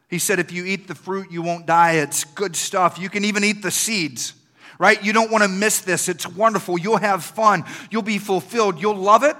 He 0.09 0.19
said, 0.19 0.37
If 0.37 0.51
you 0.51 0.63
eat 0.63 0.87
the 0.87 0.93
fruit, 0.93 1.31
you 1.31 1.41
won't 1.41 1.65
die. 1.65 1.93
It's 1.93 2.23
good 2.23 2.55
stuff. 2.55 2.99
You 2.99 3.09
can 3.09 3.25
even 3.25 3.43
eat 3.43 3.63
the 3.63 3.71
seeds 3.71 4.35
right? 4.81 5.03
You 5.05 5.13
don't 5.13 5.29
want 5.29 5.43
to 5.43 5.47
miss 5.47 5.81
this. 5.81 6.09
It's 6.09 6.25
wonderful. 6.25 6.75
You'll 6.79 6.97
have 6.97 7.23
fun. 7.23 7.65
You'll 7.91 8.01
be 8.01 8.17
fulfilled. 8.17 8.81
You'll 8.81 8.95
love 8.95 9.23
it. 9.23 9.35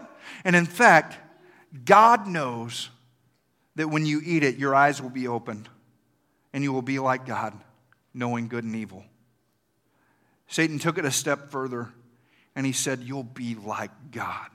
And 0.46 0.56
in 0.56 0.68
fact, 0.68 1.18
God 1.84 2.28
knows 2.28 2.90
that 3.76 3.88
when 3.88 4.06
you 4.06 4.22
eat 4.24 4.44
it, 4.44 4.58
your 4.58 4.76
eyes 4.76 5.02
will 5.02 5.10
be 5.10 5.28
opened 5.28 5.68
and 6.54 6.64
you 6.64 6.72
will 6.72 6.84
be 6.84 7.00
like 7.00 7.26
God, 7.26 7.60
knowing 8.14 8.50
good 8.50 8.64
and 8.64 8.76
evil. 8.76 9.04
Satan 10.48 10.78
took 10.78 11.00
it 11.00 11.06
a 11.06 11.12
step 11.12 11.50
further 11.50 11.90
and 12.56 12.64
he 12.64 12.72
said, 12.72 13.00
You'll 13.02 13.24
be 13.24 13.56
like 13.56 13.90
God. 14.12 14.50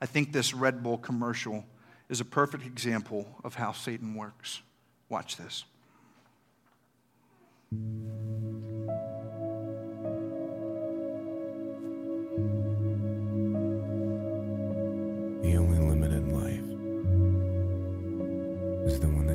I 0.00 0.06
think 0.06 0.32
this 0.32 0.54
Red 0.54 0.82
Bull 0.82 0.96
commercial 0.96 1.66
is 2.08 2.22
a 2.22 2.24
perfect 2.24 2.64
example 2.64 3.28
of 3.44 3.56
how 3.56 3.72
Satan 3.72 4.14
works. 4.14 4.62
Watch 5.10 5.36
this. 5.36 5.64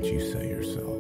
You 0.06 0.20
say 0.20 0.48
yourself. 0.48 0.95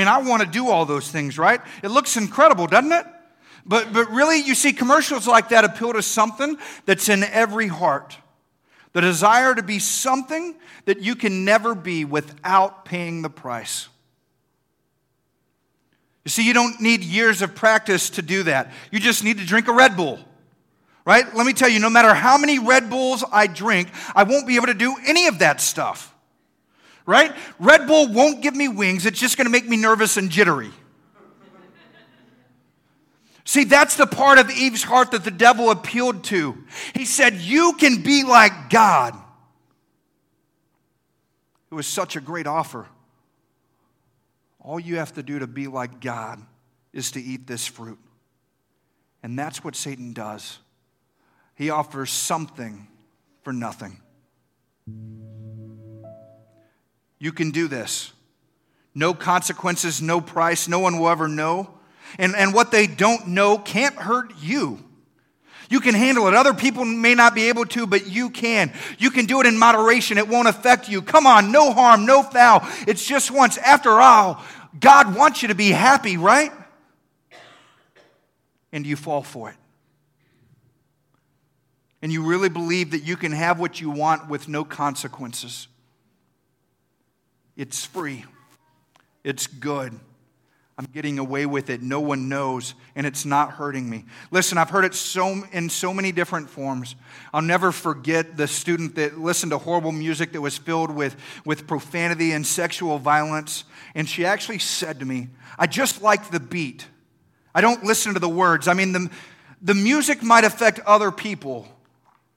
Mean, 0.00 0.08
I 0.08 0.18
want 0.18 0.42
to 0.42 0.48
do 0.48 0.68
all 0.68 0.84
those 0.86 1.10
things, 1.10 1.38
right? 1.38 1.60
It 1.82 1.88
looks 1.88 2.16
incredible, 2.16 2.66
doesn't 2.66 2.92
it? 2.92 3.06
But, 3.64 3.92
but 3.92 4.10
really, 4.10 4.38
you 4.38 4.54
see, 4.54 4.72
commercials 4.72 5.26
like 5.26 5.50
that 5.50 5.64
appeal 5.64 5.92
to 5.92 6.02
something 6.02 6.56
that's 6.86 7.08
in 7.08 7.22
every 7.24 7.68
heart 7.68 8.16
the 8.92 9.00
desire 9.00 9.54
to 9.54 9.62
be 9.62 9.78
something 9.78 10.56
that 10.84 11.00
you 11.00 11.14
can 11.14 11.44
never 11.44 11.74
be 11.74 12.04
without 12.04 12.84
paying 12.84 13.22
the 13.22 13.30
price. 13.30 13.88
You 16.24 16.30
see, 16.30 16.46
you 16.46 16.52
don't 16.52 16.80
need 16.80 17.02
years 17.02 17.40
of 17.40 17.54
practice 17.54 18.10
to 18.10 18.22
do 18.22 18.42
that. 18.44 18.72
You 18.90 18.98
just 18.98 19.24
need 19.24 19.38
to 19.38 19.46
drink 19.46 19.68
a 19.68 19.72
Red 19.72 19.96
Bull. 19.96 20.18
Right? 21.04 21.24
Let 21.34 21.46
me 21.46 21.52
tell 21.52 21.68
you, 21.68 21.78
no 21.78 21.88
matter 21.88 22.12
how 22.12 22.36
many 22.36 22.58
Red 22.58 22.90
Bulls 22.90 23.24
I 23.32 23.46
drink, 23.46 23.88
I 24.14 24.24
won't 24.24 24.46
be 24.46 24.56
able 24.56 24.66
to 24.66 24.74
do 24.74 24.96
any 25.06 25.28
of 25.28 25.38
that 25.38 25.60
stuff. 25.60 26.09
Right? 27.06 27.34
Red 27.58 27.86
Bull 27.86 28.08
won't 28.08 28.42
give 28.42 28.54
me 28.54 28.68
wings, 28.68 29.06
it's 29.06 29.18
just 29.18 29.36
going 29.36 29.46
to 29.46 29.50
make 29.50 29.68
me 29.68 29.76
nervous 29.76 30.16
and 30.16 30.30
jittery. 30.30 30.70
See, 33.44 33.64
that's 33.64 33.96
the 33.96 34.06
part 34.06 34.38
of 34.38 34.48
Eve's 34.50 34.84
heart 34.84 35.10
that 35.10 35.24
the 35.24 35.30
devil 35.32 35.70
appealed 35.70 36.22
to. 36.24 36.56
He 36.94 37.04
said, 37.04 37.34
You 37.34 37.72
can 37.72 38.02
be 38.02 38.22
like 38.22 38.70
God. 38.70 39.16
It 41.70 41.74
was 41.74 41.86
such 41.86 42.14
a 42.14 42.20
great 42.20 42.46
offer. 42.46 42.86
All 44.60 44.78
you 44.78 44.96
have 44.96 45.14
to 45.14 45.22
do 45.22 45.38
to 45.40 45.46
be 45.46 45.66
like 45.66 46.00
God 46.00 46.40
is 46.92 47.12
to 47.12 47.20
eat 47.20 47.46
this 47.46 47.66
fruit. 47.66 47.98
And 49.22 49.38
that's 49.38 49.64
what 49.64 49.74
Satan 49.74 50.12
does. 50.12 50.58
He 51.54 51.70
offers 51.70 52.10
something 52.10 52.86
for 53.42 53.52
nothing. 53.52 54.00
You 57.20 57.30
can 57.30 57.52
do 57.52 57.68
this. 57.68 58.12
No 58.94 59.14
consequences, 59.14 60.02
no 60.02 60.20
price, 60.20 60.66
no 60.66 60.80
one 60.80 60.98
will 60.98 61.08
ever 61.08 61.28
know. 61.28 61.70
And, 62.18 62.34
and 62.34 62.52
what 62.52 62.72
they 62.72 62.88
don't 62.88 63.28
know 63.28 63.56
can't 63.56 63.94
hurt 63.94 64.32
you. 64.40 64.82
You 65.68 65.78
can 65.78 65.94
handle 65.94 66.26
it. 66.26 66.34
Other 66.34 66.52
people 66.52 66.84
may 66.84 67.14
not 67.14 67.32
be 67.32 67.48
able 67.48 67.64
to, 67.66 67.86
but 67.86 68.08
you 68.08 68.30
can. 68.30 68.72
You 68.98 69.12
can 69.12 69.26
do 69.26 69.40
it 69.40 69.46
in 69.46 69.56
moderation. 69.56 70.18
It 70.18 70.26
won't 70.26 70.48
affect 70.48 70.88
you. 70.88 71.00
Come 71.00 71.28
on, 71.28 71.52
no 71.52 71.72
harm, 71.72 72.06
no 72.06 72.24
foul. 72.24 72.66
It's 72.88 73.06
just 73.06 73.30
once. 73.30 73.56
After 73.58 73.90
all, 74.00 74.42
God 74.80 75.14
wants 75.14 75.42
you 75.42 75.48
to 75.48 75.54
be 75.54 75.70
happy, 75.70 76.16
right? 76.16 76.50
And 78.72 78.84
you 78.84 78.96
fall 78.96 79.22
for 79.22 79.50
it. 79.50 79.56
And 82.02 82.10
you 82.10 82.24
really 82.26 82.48
believe 82.48 82.90
that 82.90 83.04
you 83.04 83.16
can 83.16 83.30
have 83.30 83.60
what 83.60 83.80
you 83.80 83.90
want 83.90 84.28
with 84.28 84.48
no 84.48 84.64
consequences. 84.64 85.68
It's 87.60 87.84
free. 87.84 88.24
It's 89.22 89.46
good. 89.46 89.92
I'm 90.78 90.86
getting 90.94 91.18
away 91.18 91.44
with 91.44 91.68
it. 91.68 91.82
No 91.82 92.00
one 92.00 92.30
knows, 92.30 92.72
and 92.96 93.06
it's 93.06 93.26
not 93.26 93.50
hurting 93.50 93.90
me. 93.90 94.06
Listen, 94.30 94.56
I've 94.56 94.70
heard 94.70 94.86
it 94.86 94.94
so 94.94 95.44
in 95.52 95.68
so 95.68 95.92
many 95.92 96.10
different 96.10 96.48
forms. 96.48 96.96
I'll 97.34 97.42
never 97.42 97.70
forget 97.70 98.38
the 98.38 98.48
student 98.48 98.94
that 98.94 99.18
listened 99.18 99.52
to 99.52 99.58
horrible 99.58 99.92
music 99.92 100.32
that 100.32 100.40
was 100.40 100.56
filled 100.56 100.90
with, 100.90 101.14
with 101.44 101.66
profanity 101.66 102.32
and 102.32 102.46
sexual 102.46 102.98
violence. 102.98 103.64
And 103.94 104.08
she 104.08 104.24
actually 104.24 104.58
said 104.58 104.98
to 105.00 105.04
me, 105.04 105.28
I 105.58 105.66
just 105.66 106.00
like 106.00 106.30
the 106.30 106.40
beat. 106.40 106.86
I 107.54 107.60
don't 107.60 107.84
listen 107.84 108.14
to 108.14 108.20
the 108.20 108.26
words. 108.26 108.68
I 108.68 108.72
mean, 108.72 108.92
the, 108.92 109.10
the 109.60 109.74
music 109.74 110.22
might 110.22 110.44
affect 110.44 110.80
other 110.86 111.10
people, 111.10 111.68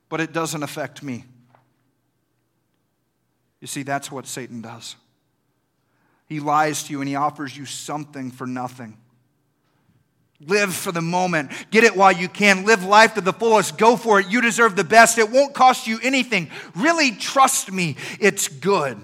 but 0.09 0.19
it 0.19 0.33
doesn't 0.33 0.63
affect 0.63 1.01
me. 1.01 1.23
You 3.61 3.67
see, 3.67 3.83
that's 3.83 4.11
what 4.11 4.27
Satan 4.27 4.61
does. 4.61 4.97
He 6.33 6.39
lies 6.39 6.81
to 6.85 6.93
you 6.93 6.99
and 6.99 7.07
he 7.07 7.15
offers 7.15 7.55
you 7.55 7.63
something 7.63 8.31
for 8.31 8.47
nothing. 8.47 8.97
Live 10.39 10.73
for 10.73 10.91
the 10.91 10.99
moment. 10.99 11.51
Get 11.69 11.83
it 11.83 11.95
while 11.95 12.11
you 12.11 12.27
can. 12.27 12.65
Live 12.65 12.83
life 12.83 13.13
to 13.13 13.21
the 13.21 13.31
fullest. 13.31 13.77
Go 13.77 13.95
for 13.95 14.19
it. 14.19 14.31
You 14.31 14.41
deserve 14.41 14.75
the 14.75 14.83
best. 14.83 15.19
It 15.19 15.29
won't 15.29 15.53
cost 15.53 15.85
you 15.85 15.99
anything. 16.01 16.49
Really 16.75 17.11
trust 17.11 17.71
me, 17.71 17.97
it's 18.19 18.47
good. 18.47 18.99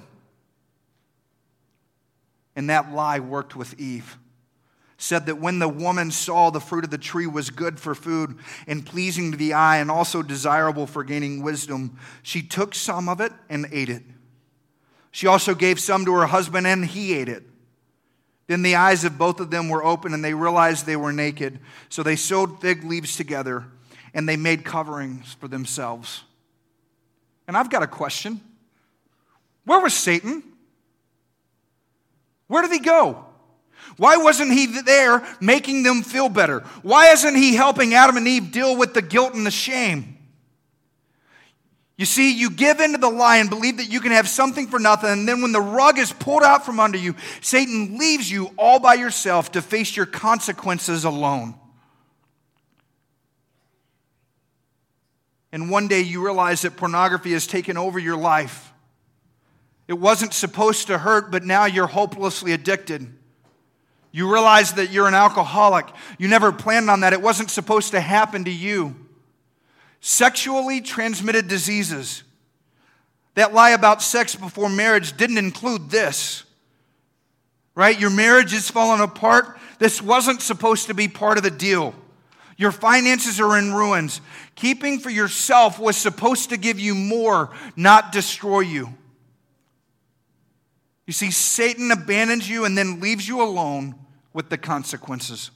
And 2.55 2.71
that 2.71 2.91
lie 2.91 3.19
worked 3.19 3.55
with 3.55 3.79
Eve. 3.79 4.17
Said 4.97 5.27
that 5.27 5.35
when 5.37 5.59
the 5.59 5.69
woman 5.69 6.09
saw 6.09 6.49
the 6.49 6.59
fruit 6.59 6.83
of 6.83 6.89
the 6.89 6.97
tree 6.97 7.27
was 7.27 7.51
good 7.51 7.79
for 7.79 7.93
food 7.93 8.39
and 8.65 8.83
pleasing 8.83 9.33
to 9.33 9.37
the 9.37 9.53
eye 9.53 9.77
and 9.77 9.91
also 9.91 10.23
desirable 10.23 10.87
for 10.87 11.03
gaining 11.03 11.43
wisdom, 11.43 11.99
she 12.23 12.41
took 12.41 12.73
some 12.73 13.07
of 13.07 13.21
it 13.21 13.31
and 13.49 13.67
ate 13.71 13.89
it. 13.89 14.01
She 15.12 15.28
also 15.28 15.56
gave 15.56 15.80
some 15.80 16.06
to 16.06 16.13
her 16.13 16.28
husband, 16.28 16.67
and 16.67 16.86
he 16.86 17.13
ate 17.13 17.30
it. 17.30 17.43
Then 18.48 18.62
the 18.62 18.76
eyes 18.76 19.04
of 19.04 19.17
both 19.17 19.39
of 19.39 19.52
them 19.52 19.69
were 19.69 19.84
open, 19.84 20.13
and 20.13 20.24
they 20.24 20.34
realized 20.34 20.86
they 20.86 20.95
were 20.95 21.13
naked. 21.13 21.60
So 21.89 22.04
they 22.04 22.15
sewed 22.15 22.60
fig 22.60 22.84
leaves 22.84 23.15
together, 23.15 23.65
and 24.13 24.28
they 24.28 24.38
made 24.38 24.65
coverings 24.65 25.34
for 25.34 25.48
themselves. 25.48 26.24
And 27.48 27.58
I've 27.58 27.69
got 27.69 27.84
a 27.84 27.88
question 27.88 28.41
Where 29.65 29.80
was 29.80 29.93
Satan? 29.93 30.43
Where 32.48 32.62
did 32.63 32.72
he 32.72 32.80
go? 32.80 33.26
Why 33.98 34.17
wasn't 34.17 34.52
he 34.52 34.65
there 34.82 35.26
making 35.39 35.84
them 35.84 36.04
feel 36.04 36.30
better? 36.30 36.62
Why 36.82 37.12
isn't 37.12 37.36
he 37.36 37.56
helping 37.56 37.93
Adam 37.93 38.17
and 38.17 38.28
Eve 38.28 38.52
deal 38.52 38.76
with 38.76 38.93
the 38.93 39.02
guilt 39.02 39.34
and 39.34 39.45
the 39.45 39.52
shame? 39.52 40.18
You 41.99 42.05
see, 42.05 42.31
you 42.31 42.49
give 42.49 42.79
into 42.79 42.97
the 42.97 43.09
lie 43.09 43.38
and 43.38 43.49
believe 43.49 43.75
that 43.75 43.91
you 43.91 43.99
can 43.99 44.13
have 44.13 44.29
something 44.29 44.67
for 44.67 44.79
nothing, 44.79 45.09
and 45.09 45.27
then 45.27 45.41
when 45.41 45.51
the 45.51 45.59
rug 45.59 45.99
is 45.99 46.13
pulled 46.13 46.43
out 46.43 46.65
from 46.65 46.79
under 46.79 46.97
you, 46.97 47.13
Satan 47.41 47.97
leaves 47.97 48.31
you 48.31 48.51
all 48.57 48.79
by 48.79 48.93
yourself 48.93 49.51
to 49.51 49.62
face 49.62 49.97
your 49.97 50.05
consequences 50.05 51.03
alone. 51.03 51.55
And 55.51 55.69
one 55.69 55.89
day 55.89 55.99
you 55.99 56.23
realize 56.23 56.62
that 56.62 56.77
pornography 56.77 57.33
has 57.33 57.45
taken 57.45 57.75
over 57.75 57.99
your 57.99 58.15
life. 58.15 58.71
It 59.89 59.99
wasn't 59.99 60.33
supposed 60.33 60.88
to 60.88 60.99
hurt, 60.99 61.31
but 61.31 61.43
now 61.43 61.65
you're 61.65 61.85
hopelessly 61.85 62.53
addicted. 62.53 63.13
You 64.13 64.31
realize 64.31 64.71
that 64.75 64.89
you're 64.89 65.09
an 65.09 65.15
alcoholic. 65.15 65.88
You 66.17 66.29
never 66.29 66.53
planned 66.53 66.89
on 66.89 67.01
that. 67.01 67.12
It 67.12 67.21
wasn't 67.21 67.51
supposed 67.51 67.91
to 67.91 67.99
happen 67.99 68.45
to 68.45 68.51
you. 68.51 68.95
Sexually 70.01 70.81
transmitted 70.81 71.47
diseases. 71.47 72.23
That 73.35 73.53
lie 73.53 73.71
about 73.71 74.01
sex 74.01 74.35
before 74.35 74.69
marriage 74.69 75.15
didn't 75.17 75.38
include 75.38 75.89
this. 75.89 76.43
Right? 77.75 77.99
Your 77.99 78.09
marriage 78.09 78.53
is 78.53 78.69
falling 78.69 79.01
apart. 79.01 79.57
This 79.77 80.01
wasn't 80.01 80.41
supposed 80.41 80.88
to 80.88 80.93
be 80.93 81.07
part 81.07 81.38
of 81.38 81.43
the 81.43 81.51
deal. 81.51 81.93
Your 82.57 82.71
finances 82.73 83.39
are 83.39 83.57
in 83.57 83.73
ruins. 83.73 84.19
Keeping 84.55 84.99
for 84.99 85.09
yourself 85.09 85.79
was 85.79 85.95
supposed 85.95 86.49
to 86.49 86.57
give 86.57 86.77
you 86.77 86.93
more, 86.93 87.51
not 87.77 88.12
destroy 88.12 88.59
you. 88.59 88.93
You 91.07 91.13
see, 91.13 91.31
Satan 91.31 91.89
abandons 91.91 92.49
you 92.49 92.65
and 92.65 92.77
then 92.77 92.99
leaves 92.99 93.27
you 93.27 93.41
alone 93.41 93.95
with 94.33 94.49
the 94.49 94.57
consequences, 94.57 95.51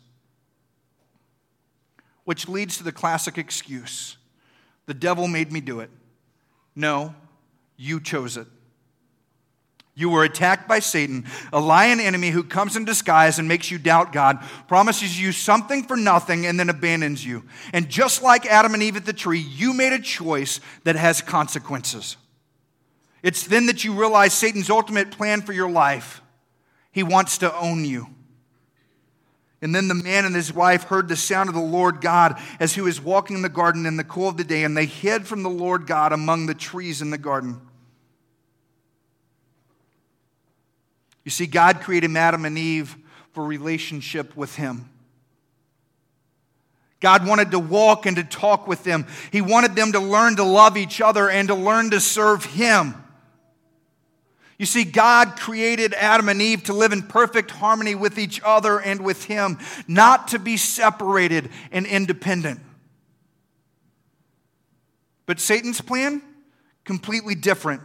which 2.23 2.47
leads 2.47 2.77
to 2.77 2.83
the 2.83 2.93
classic 2.93 3.37
excuse 3.37 4.17
the 4.85 4.93
devil 4.93 5.27
made 5.27 5.51
me 5.51 5.61
do 5.61 5.79
it. 5.79 5.89
No, 6.75 7.13
you 7.77 7.99
chose 7.99 8.37
it. 8.37 8.47
You 9.95 10.09
were 10.09 10.23
attacked 10.23 10.67
by 10.67 10.79
Satan, 10.79 11.25
a 11.51 11.59
lion 11.59 11.99
enemy 11.99 12.31
who 12.31 12.43
comes 12.43 12.75
in 12.75 12.83
disguise 12.83 13.37
and 13.37 13.47
makes 13.47 13.69
you 13.69 13.77
doubt 13.77 14.11
God, 14.11 14.43
promises 14.67 15.19
you 15.19 15.31
something 15.31 15.83
for 15.83 15.95
nothing, 15.95 16.47
and 16.47 16.59
then 16.59 16.69
abandons 16.69 17.23
you. 17.23 17.43
And 17.73 17.89
just 17.89 18.23
like 18.23 18.47
Adam 18.47 18.73
and 18.73 18.81
Eve 18.81 18.95
at 18.95 19.05
the 19.05 19.13
tree, 19.13 19.39
you 19.39 19.71
made 19.73 19.93
a 19.93 19.99
choice 19.99 20.59
that 20.83 20.95
has 20.95 21.21
consequences. 21.21 22.17
It's 23.21 23.45
then 23.45 23.67
that 23.67 23.83
you 23.83 23.93
realize 23.93 24.33
Satan's 24.33 24.71
ultimate 24.71 25.11
plan 25.11 25.43
for 25.43 25.53
your 25.53 25.69
life. 25.69 26.21
He 26.91 27.03
wants 27.03 27.37
to 27.39 27.55
own 27.55 27.85
you. 27.85 28.07
And 29.63 29.73
then 29.73 29.87
the 29.87 29.95
man 29.95 30.25
and 30.25 30.35
his 30.35 30.53
wife 30.53 30.83
heard 30.83 31.07
the 31.07 31.15
sound 31.15 31.47
of 31.47 31.55
the 31.55 31.61
Lord 31.61 32.01
God 32.01 32.37
as 32.59 32.73
he 32.73 32.81
was 32.81 32.99
walking 32.99 33.37
in 33.37 33.41
the 33.41 33.47
garden 33.49 33.85
in 33.85 33.95
the 33.95 34.03
cool 34.03 34.27
of 34.27 34.35
the 34.35 34.43
day, 34.43 34.65
and 34.65 34.75
they 34.75 34.85
hid 34.85 35.25
from 35.25 35.41
the 35.41 35.49
Lord 35.49 35.87
God 35.87 36.11
among 36.11 36.47
the 36.47 36.53
trees 36.53 37.01
in 37.01 37.11
the 37.11 37.17
garden. 37.17 37.61
You 41.23 41.31
see, 41.31 41.47
God 41.47 41.79
created 41.79 42.13
Adam 42.17 42.43
and 42.43 42.57
Eve 42.57 42.97
for 43.31 43.45
relationship 43.45 44.35
with 44.35 44.53
him. 44.57 44.89
God 46.99 47.25
wanted 47.25 47.51
to 47.51 47.59
walk 47.59 48.05
and 48.05 48.17
to 48.17 48.23
talk 48.23 48.67
with 48.67 48.83
them. 48.83 49.07
He 49.31 49.41
wanted 49.41 49.75
them 49.75 49.93
to 49.93 49.99
learn 49.99 50.37
to 50.37 50.43
love 50.43 50.77
each 50.77 50.99
other 50.99 51.29
and 51.29 51.47
to 51.49 51.55
learn 51.55 51.89
to 51.91 51.99
serve 51.99 52.45
Him. 52.45 53.02
You 54.59 54.65
see, 54.65 54.83
God 54.83 55.35
created 55.35 55.93
Adam 55.93 56.29
and 56.29 56.41
Eve 56.41 56.63
to 56.65 56.73
live 56.73 56.91
in 56.93 57.01
perfect 57.03 57.51
harmony 57.51 57.95
with 57.95 58.19
each 58.19 58.39
other 58.43 58.79
and 58.79 59.03
with 59.03 59.25
Him, 59.25 59.57
not 59.87 60.29
to 60.29 60.39
be 60.39 60.57
separated 60.57 61.49
and 61.71 61.85
independent. 61.85 62.59
But 65.25 65.39
Satan's 65.39 65.81
plan, 65.81 66.21
completely 66.83 67.35
different. 67.35 67.81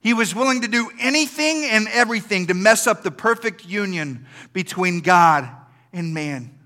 He 0.00 0.12
was 0.12 0.34
willing 0.34 0.60
to 0.60 0.68
do 0.68 0.90
anything 1.00 1.64
and 1.64 1.88
everything 1.88 2.48
to 2.48 2.54
mess 2.54 2.86
up 2.86 3.02
the 3.02 3.10
perfect 3.10 3.64
union 3.64 4.26
between 4.52 5.00
God 5.00 5.48
and 5.92 6.12
man. 6.12 6.56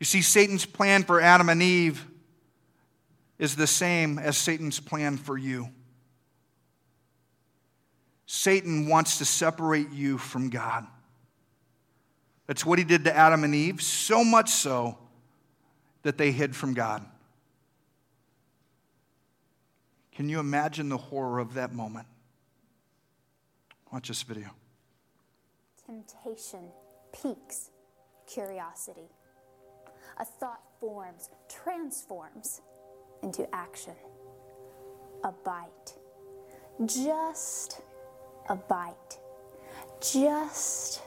You 0.00 0.06
see, 0.06 0.22
Satan's 0.22 0.64
plan 0.64 1.04
for 1.04 1.20
Adam 1.20 1.48
and 1.48 1.62
Eve 1.62 2.06
is 3.38 3.56
the 3.56 3.66
same 3.66 4.18
as 4.18 4.36
Satan's 4.38 4.80
plan 4.80 5.16
for 5.16 5.36
you. 5.36 5.68
Satan 8.30 8.86
wants 8.86 9.16
to 9.18 9.24
separate 9.24 9.90
you 9.90 10.18
from 10.18 10.50
God. 10.50 10.86
That's 12.46 12.64
what 12.64 12.78
he 12.78 12.84
did 12.84 13.04
to 13.04 13.16
Adam 13.16 13.42
and 13.42 13.54
Eve, 13.54 13.80
so 13.80 14.22
much 14.22 14.50
so 14.50 14.98
that 16.02 16.18
they 16.18 16.30
hid 16.30 16.54
from 16.54 16.74
God. 16.74 17.02
Can 20.12 20.28
you 20.28 20.40
imagine 20.40 20.90
the 20.90 20.98
horror 20.98 21.38
of 21.38 21.54
that 21.54 21.72
moment? 21.72 22.06
Watch 23.90 24.08
this 24.08 24.22
video. 24.22 24.50
Temptation 25.86 26.68
piques 27.14 27.70
curiosity. 28.26 29.08
A 30.18 30.24
thought 30.26 30.60
forms, 30.80 31.30
transforms 31.48 32.60
into 33.22 33.48
action. 33.54 33.94
A 35.24 35.32
bite. 35.32 35.94
Just 36.84 37.80
a 38.48 38.56
bite, 38.56 39.18
just 40.00 41.02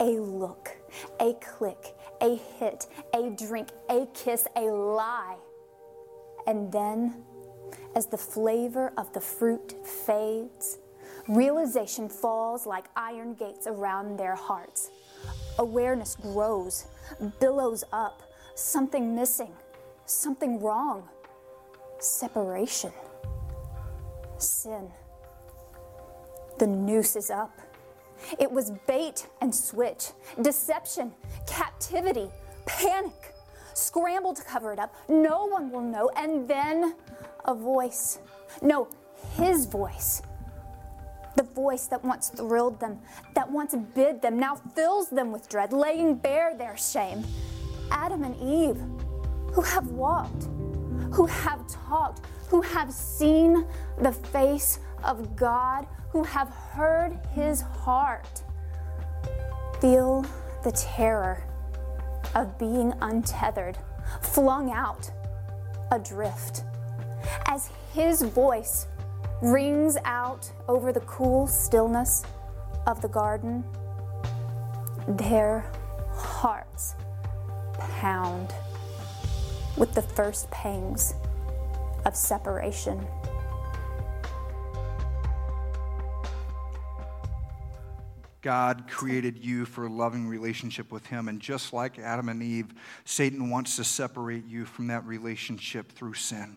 a 0.00 0.18
look, 0.20 0.76
a 1.20 1.34
click, 1.34 1.94
a 2.20 2.36
hit, 2.58 2.86
a 3.14 3.30
drink, 3.30 3.68
a 3.88 4.06
kiss, 4.14 4.46
a 4.56 4.62
lie. 4.62 5.36
And 6.46 6.72
then, 6.72 7.24
as 7.94 8.06
the 8.06 8.18
flavor 8.18 8.92
of 8.96 9.12
the 9.12 9.20
fruit 9.20 9.74
fades, 9.86 10.78
realization 11.28 12.08
falls 12.08 12.66
like 12.66 12.86
iron 12.96 13.34
gates 13.34 13.66
around 13.66 14.18
their 14.18 14.34
hearts. 14.34 14.90
Awareness 15.58 16.16
grows, 16.16 16.86
billows 17.40 17.84
up, 17.92 18.22
something 18.54 19.14
missing, 19.14 19.52
something 20.06 20.60
wrong. 20.60 21.08
Separation, 21.98 22.92
sin. 24.38 24.88
The 26.58 26.66
noose 26.66 27.16
is 27.16 27.30
up. 27.30 27.60
It 28.38 28.50
was 28.50 28.72
bait 28.86 29.28
and 29.40 29.54
switch, 29.54 30.08
deception, 30.42 31.12
captivity, 31.46 32.28
panic. 32.66 33.34
Scramble 33.74 34.34
to 34.34 34.42
cover 34.42 34.72
it 34.72 34.80
up. 34.80 34.92
No 35.08 35.46
one 35.46 35.70
will 35.70 35.82
know. 35.82 36.10
And 36.16 36.48
then 36.48 36.96
a 37.44 37.54
voice. 37.54 38.18
No, 38.60 38.88
his 39.36 39.66
voice. 39.66 40.20
The 41.36 41.44
voice 41.44 41.86
that 41.86 42.04
once 42.04 42.30
thrilled 42.30 42.80
them, 42.80 42.98
that 43.34 43.48
once 43.48 43.76
bid 43.94 44.20
them, 44.20 44.40
now 44.40 44.56
fills 44.74 45.08
them 45.08 45.30
with 45.30 45.48
dread, 45.48 45.72
laying 45.72 46.16
bare 46.16 46.56
their 46.56 46.76
shame. 46.76 47.24
Adam 47.92 48.24
and 48.24 48.34
Eve, 48.36 48.82
who 49.52 49.62
have 49.62 49.86
walked, 49.92 50.48
who 51.12 51.26
have 51.26 51.64
talked, 51.68 52.26
who 52.48 52.60
have 52.62 52.92
seen 52.92 53.64
the 53.98 54.10
face 54.12 54.80
of 55.04 55.36
God, 55.36 55.86
who 56.10 56.24
have 56.24 56.48
heard 56.48 57.18
his 57.34 57.60
heart, 57.60 58.42
feel 59.80 60.24
the 60.64 60.72
terror 60.72 61.44
of 62.34 62.58
being 62.58 62.92
untethered, 63.00 63.78
flung 64.22 64.70
out, 64.70 65.10
adrift, 65.90 66.62
as 67.46 67.70
his 67.92 68.22
voice 68.22 68.86
rings 69.42 69.96
out 70.04 70.50
over 70.68 70.92
the 70.92 71.00
cool 71.00 71.46
stillness 71.46 72.24
of 72.86 73.00
the 73.02 73.08
garden. 73.08 73.64
Their 75.06 75.64
hearts 76.12 76.94
pound 77.78 78.54
with 79.76 79.94
the 79.94 80.02
first 80.02 80.50
pangs 80.50 81.14
of 82.04 82.16
separation. 82.16 83.06
God 88.48 88.84
created 88.88 89.44
you 89.44 89.66
for 89.66 89.84
a 89.84 89.92
loving 89.92 90.26
relationship 90.26 90.90
with 90.90 91.04
Him. 91.04 91.28
And 91.28 91.38
just 91.38 91.74
like 91.74 91.98
Adam 91.98 92.30
and 92.30 92.42
Eve, 92.42 92.72
Satan 93.04 93.50
wants 93.50 93.76
to 93.76 93.84
separate 93.84 94.46
you 94.46 94.64
from 94.64 94.86
that 94.86 95.04
relationship 95.04 95.92
through 95.92 96.14
sin. 96.14 96.56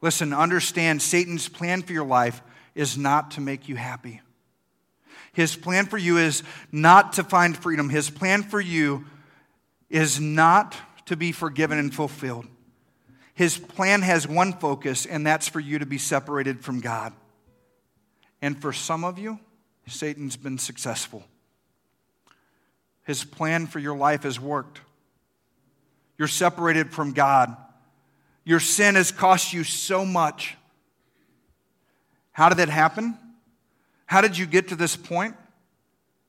Listen, 0.00 0.32
understand 0.32 1.02
Satan's 1.02 1.48
plan 1.48 1.82
for 1.82 1.92
your 1.92 2.06
life 2.06 2.40
is 2.76 2.96
not 2.96 3.32
to 3.32 3.40
make 3.40 3.68
you 3.68 3.74
happy. 3.74 4.20
His 5.32 5.56
plan 5.56 5.86
for 5.86 5.98
you 5.98 6.16
is 6.16 6.44
not 6.70 7.14
to 7.14 7.24
find 7.24 7.56
freedom. 7.56 7.88
His 7.88 8.08
plan 8.08 8.44
for 8.44 8.60
you 8.60 9.04
is 9.88 10.20
not 10.20 10.76
to 11.06 11.16
be 11.16 11.32
forgiven 11.32 11.76
and 11.76 11.92
fulfilled. 11.92 12.46
His 13.34 13.58
plan 13.58 14.02
has 14.02 14.28
one 14.28 14.52
focus, 14.52 15.06
and 15.06 15.26
that's 15.26 15.48
for 15.48 15.58
you 15.58 15.80
to 15.80 15.86
be 15.86 15.98
separated 15.98 16.62
from 16.62 16.80
God. 16.80 17.12
And 18.40 18.62
for 18.62 18.72
some 18.72 19.02
of 19.02 19.18
you, 19.18 19.40
Satan's 19.90 20.36
been 20.36 20.58
successful. 20.58 21.24
His 23.04 23.24
plan 23.24 23.66
for 23.66 23.78
your 23.78 23.96
life 23.96 24.22
has 24.22 24.38
worked. 24.38 24.80
You're 26.18 26.28
separated 26.28 26.92
from 26.92 27.12
God. 27.12 27.56
Your 28.44 28.60
sin 28.60 28.94
has 28.94 29.10
cost 29.10 29.52
you 29.52 29.64
so 29.64 30.04
much. 30.04 30.56
How 32.32 32.48
did 32.48 32.58
that 32.58 32.68
happen? 32.68 33.18
How 34.06 34.20
did 34.20 34.36
you 34.36 34.46
get 34.46 34.68
to 34.68 34.76
this 34.76 34.96
point? 34.96 35.36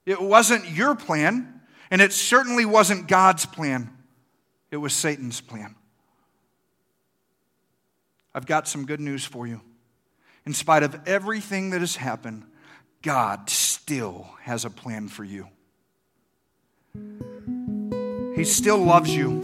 It 0.06 0.21
wasn't 0.21 0.69
your 0.69 0.95
plan, 0.95 1.62
and 1.89 2.02
it 2.02 2.13
certainly 2.13 2.65
wasn't 2.65 3.08
God's 3.08 3.45
plan. 3.45 3.89
It 4.71 4.78
was 4.78 4.93
Satan's 4.93 5.41
plan. 5.41 5.76
I've 8.34 8.45
got 8.45 8.67
some 8.67 8.86
good 8.86 9.00
news 9.00 9.26
for 9.26 9.45
you. 9.45 9.62
In 10.45 10.54
spite 10.54 10.84
of 10.84 11.00
everything 11.06 11.71
that 11.71 11.82
has 11.82 11.95
happened, 11.97 12.43
God 13.01 13.49
still 13.49 14.27
has 14.41 14.63
a 14.63 14.69
plan 14.69 15.07
for 15.07 15.23
you. 15.23 15.47
He 18.35 18.43
still 18.43 18.77
loves 18.77 19.09
you, 19.09 19.41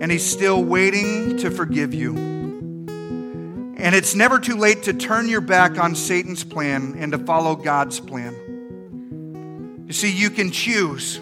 and 0.00 0.10
He's 0.10 0.24
still 0.24 0.62
waiting 0.62 1.36
to 1.38 1.50
forgive 1.50 1.94
you. 1.94 2.16
And 2.16 3.94
it's 3.94 4.14
never 4.14 4.38
too 4.38 4.56
late 4.56 4.84
to 4.84 4.92
turn 4.92 5.28
your 5.28 5.40
back 5.40 5.78
on 5.78 5.94
Satan's 5.94 6.44
plan 6.44 6.94
and 6.98 7.12
to 7.12 7.18
follow 7.18 7.56
God's 7.56 7.98
plan. 8.00 9.84
You 9.86 9.92
see, 9.92 10.10
you 10.10 10.30
can 10.30 10.52
choose. 10.52 11.20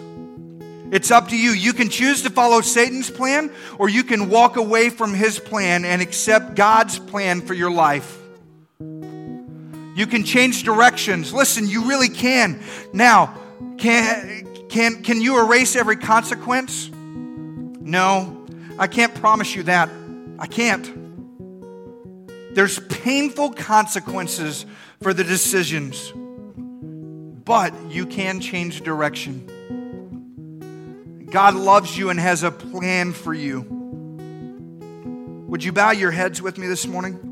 It's 0.91 1.09
up 1.09 1.29
to 1.29 1.37
you. 1.37 1.51
You 1.51 1.73
can 1.73 1.89
choose 1.89 2.21
to 2.23 2.29
follow 2.29 2.61
Satan's 2.61 3.09
plan, 3.09 3.51
or 3.79 3.89
you 3.89 4.03
can 4.03 4.29
walk 4.29 4.57
away 4.57 4.89
from 4.89 5.13
his 5.13 5.39
plan 5.39 5.85
and 5.85 6.01
accept 6.01 6.55
God's 6.55 6.99
plan 6.99 7.41
for 7.41 7.53
your 7.53 7.71
life. 7.71 8.20
You 9.95 10.07
can 10.07 10.23
change 10.23 10.63
directions. 10.63 11.33
Listen, 11.33 11.67
you 11.67 11.87
really 11.89 12.09
can. 12.09 12.61
Now, 12.93 13.37
can, 13.77 14.47
can, 14.69 15.03
can 15.03 15.21
you 15.21 15.39
erase 15.39 15.75
every 15.75 15.97
consequence? 15.97 16.89
No, 16.91 18.45
I 18.79 18.87
can't 18.87 19.13
promise 19.15 19.53
you 19.55 19.63
that. 19.63 19.89
I 20.39 20.47
can't. 20.47 20.99
There's 22.55 22.79
painful 22.79 23.51
consequences 23.51 24.65
for 25.01 25.13
the 25.13 25.23
decisions, 25.23 26.13
but 27.45 27.73
you 27.89 28.05
can 28.05 28.39
change 28.39 28.81
direction. 28.81 29.47
God 31.29 31.55
loves 31.55 31.97
you 31.97 32.09
and 32.09 32.19
has 32.19 32.43
a 32.43 32.51
plan 32.51 33.13
for 33.13 33.33
you. 33.33 33.61
Would 35.47 35.63
you 35.63 35.71
bow 35.71 35.91
your 35.91 36.11
heads 36.11 36.41
with 36.41 36.57
me 36.57 36.67
this 36.67 36.85
morning? 36.85 37.30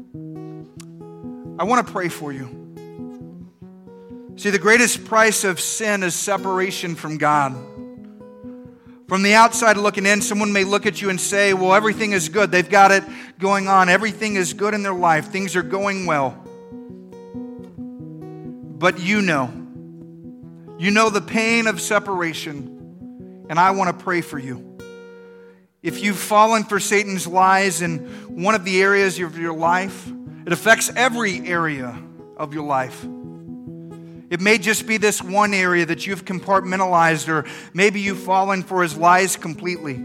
I 1.60 1.65
want 1.65 1.86
to 1.86 1.91
pray 1.91 2.08
for 2.08 2.32
you. 2.32 2.48
See, 4.38 4.50
the 4.50 4.58
greatest 4.58 5.04
price 5.04 5.43
of 5.43 5.60
sin 5.60 6.04
is 6.04 6.15
separation 6.15 6.95
from 6.95 7.17
God. 7.17 7.54
From 9.10 9.24
the 9.24 9.34
outside 9.34 9.76
looking 9.76 10.06
in, 10.06 10.22
someone 10.22 10.54
may 10.54 10.63
look 10.63 10.86
at 10.86 11.02
you 11.02 11.10
and 11.10 11.19
say, 11.19 11.54
Well, 11.54 11.74
everything 11.74 12.13
is 12.13 12.30
good. 12.30 12.50
They've 12.50 12.69
got 12.69 12.91
it 12.91 13.04
going 13.39 13.67
on. 13.67 13.89
Everything 13.89 14.38
is 14.38 14.54
good 14.54 14.74
in 14.74 14.84
their 14.84 14.93
life. 14.93 15.32
Things 15.32 15.58
are 15.58 15.62
going 15.62 16.06
well. 16.06 16.41
But 18.78 19.02
you 19.02 19.22
know, 19.22 19.52
you 20.78 20.91
know 20.91 21.10
the 21.10 21.19
pain 21.19 21.67
of 21.67 21.82
separation. 21.82 23.45
And 23.50 23.60
I 23.60 23.72
want 23.72 23.98
to 23.98 24.04
pray 24.06 24.22
for 24.22 24.39
you. 24.39 24.78
If 25.84 26.02
you've 26.02 26.17
fallen 26.17 26.63
for 26.63 26.80
Satan's 26.80 27.28
lies 27.28 27.82
in 27.82 27.98
one 28.43 28.56
of 28.56 28.63
the 28.63 28.82
areas 28.82 29.19
of 29.19 29.38
your 29.38 29.54
life, 29.54 30.10
it 30.50 30.54
affects 30.54 30.92
every 30.96 31.48
area 31.48 31.96
of 32.36 32.56
your 32.56 32.64
life. 32.64 33.04
It 34.32 34.42
may 34.42 34.58
just 34.58 34.88
be 34.88 34.98
this 34.98 35.22
one 35.22 35.54
area 35.54 35.86
that 35.86 36.08
you've 36.08 36.26
compartmentalized, 36.26 37.30
or 37.30 37.46
maybe 37.72 38.02
you've 38.02 38.24
fallen 38.24 38.64
for 38.64 38.82
his 38.82 38.98
lies 38.98 39.36
completely. 39.36 39.98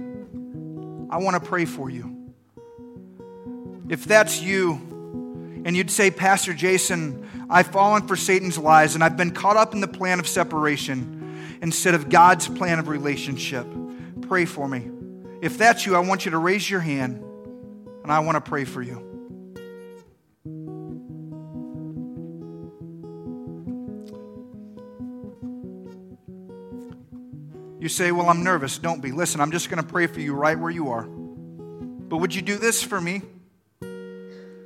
I 1.08 1.16
want 1.16 1.42
to 1.42 1.48
pray 1.48 1.64
for 1.64 1.88
you. 1.88 2.34
If 3.88 4.04
that's 4.04 4.42
you, 4.42 4.72
and 5.64 5.74
you'd 5.74 5.90
say, 5.90 6.10
Pastor 6.10 6.52
Jason, 6.52 7.26
I've 7.48 7.68
fallen 7.68 8.06
for 8.06 8.14
Satan's 8.14 8.58
lies, 8.58 8.94
and 8.94 9.02
I've 9.02 9.16
been 9.16 9.30
caught 9.30 9.56
up 9.56 9.72
in 9.72 9.80
the 9.80 9.88
plan 9.88 10.20
of 10.20 10.28
separation 10.28 11.58
instead 11.62 11.94
of 11.94 12.10
God's 12.10 12.48
plan 12.48 12.78
of 12.78 12.88
relationship, 12.88 13.66
pray 14.20 14.44
for 14.44 14.68
me. 14.68 14.90
If 15.40 15.56
that's 15.56 15.86
you, 15.86 15.96
I 15.96 16.00
want 16.00 16.26
you 16.26 16.32
to 16.32 16.38
raise 16.38 16.68
your 16.68 16.80
hand, 16.80 17.24
and 18.02 18.12
I 18.12 18.18
want 18.18 18.36
to 18.36 18.42
pray 18.42 18.66
for 18.66 18.82
you. 18.82 19.13
You 27.84 27.90
say, 27.90 28.12
Well, 28.12 28.30
I'm 28.30 28.42
nervous. 28.42 28.78
Don't 28.78 29.02
be. 29.02 29.12
Listen, 29.12 29.42
I'm 29.42 29.50
just 29.50 29.68
going 29.68 29.76
to 29.76 29.86
pray 29.86 30.06
for 30.06 30.18
you 30.18 30.32
right 30.32 30.58
where 30.58 30.70
you 30.70 30.88
are. 30.88 31.02
But 31.04 32.16
would 32.16 32.34
you 32.34 32.40
do 32.40 32.56
this 32.56 32.82
for 32.82 32.98
me? 32.98 33.20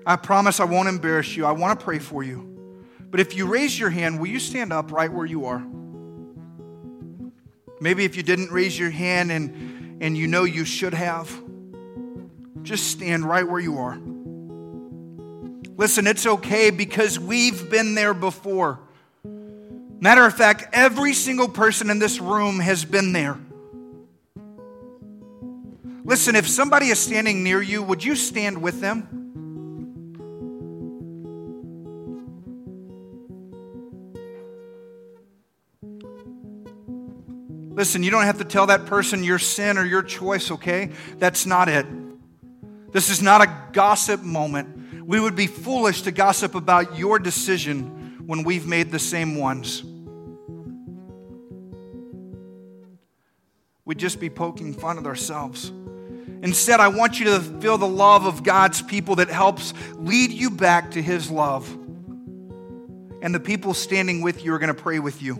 I 0.07 0.14
promise 0.14 0.61
I 0.61 0.64
won't 0.66 0.88
embarrass 0.88 1.37
you. 1.37 1.44
I 1.44 1.50
want 1.50 1.81
to 1.81 1.85
pray 1.85 1.98
for 1.98 2.22
you. 2.22 2.78
But 3.11 3.18
if 3.18 3.35
you 3.35 3.48
raise 3.48 3.76
your 3.76 3.90
hand, 3.90 4.20
will 4.20 4.28
you 4.28 4.38
stand 4.38 4.72
up 4.72 4.92
right 4.92 5.12
where 5.12 5.26
you 5.26 5.46
are? 5.46 5.66
Maybe 7.81 8.04
if 8.04 8.16
you 8.16 8.22
didn't 8.22 8.52
raise 8.52 8.78
your 8.78 8.90
hand 8.90 9.33
and, 9.33 10.00
and 10.00 10.16
you 10.16 10.28
know 10.28 10.44
you 10.44 10.64
should 10.64 10.94
have, 10.94 11.28
just 12.62 12.87
stand 12.87 13.24
right 13.24 13.48
where 13.48 13.59
you 13.59 13.78
are. 13.78 13.98
Listen, 15.76 16.07
it's 16.07 16.24
okay 16.24 16.70
because 16.70 17.18
we've 17.18 17.68
been 17.68 17.96
there 17.96 18.14
before. 18.14 18.78
Matter 20.00 20.24
of 20.24 20.34
fact, 20.34 20.68
every 20.72 21.12
single 21.12 21.48
person 21.48 21.90
in 21.90 21.98
this 21.98 22.20
room 22.20 22.61
has 22.61 22.84
been 22.84 23.12
there. 23.12 23.38
Listen, 26.04 26.37
if 26.37 26.48
somebody 26.48 26.87
is 26.87 26.98
standing 26.98 27.42
near 27.42 27.61
you, 27.61 27.82
would 27.82 28.04
you 28.04 28.14
stand 28.14 28.62
with 28.62 28.80
them? 28.80 29.06
Listen, 37.74 38.02
you 38.02 38.11
don't 38.11 38.24
have 38.24 38.38
to 38.38 38.44
tell 38.44 38.66
that 38.66 38.87
person 38.87 39.22
your 39.22 39.38
sin 39.38 39.78
or 39.78 39.84
your 39.84 40.02
choice, 40.02 40.50
okay? 40.50 40.90
That's 41.18 41.44
not 41.44 41.68
it. 41.68 41.87
This 42.92 43.11
is 43.11 43.20
not 43.20 43.42
a 43.42 43.52
gossip 43.72 44.22
moment. 44.22 45.04
We 45.06 45.20
would 45.20 45.37
be 45.37 45.46
foolish 45.46 46.02
to 46.02 46.11
gossip 46.11 46.54
about 46.54 46.98
your 46.98 47.18
decision 47.18 47.97
when 48.29 48.43
we've 48.43 48.67
made 48.67 48.91
the 48.91 48.99
same 48.99 49.37
ones. 49.37 49.83
We'd 53.87 53.97
just 53.97 54.21
be 54.21 54.29
poking 54.29 54.75
fun 54.75 54.99
at 54.99 55.07
ourselves. 55.07 55.73
Instead, 56.43 56.79
I 56.79 56.88
want 56.88 57.19
you 57.19 57.25
to 57.25 57.41
feel 57.41 57.79
the 57.79 57.88
love 57.88 58.27
of 58.27 58.43
God's 58.43 58.83
people 58.83 59.17
that 59.17 59.31
helps 59.31 59.73
lead 59.95 60.31
you 60.31 60.51
back 60.51 60.91
to 60.91 61.01
His 61.01 61.31
love. 61.31 61.67
And 63.23 63.35
the 63.35 63.41
people 63.41 63.73
standing 63.73 64.21
with 64.21 64.45
you 64.45 64.53
are 64.53 64.59
going 64.59 64.75
to 64.75 64.83
pray 64.83 64.99
with 64.99 65.23
you. 65.23 65.37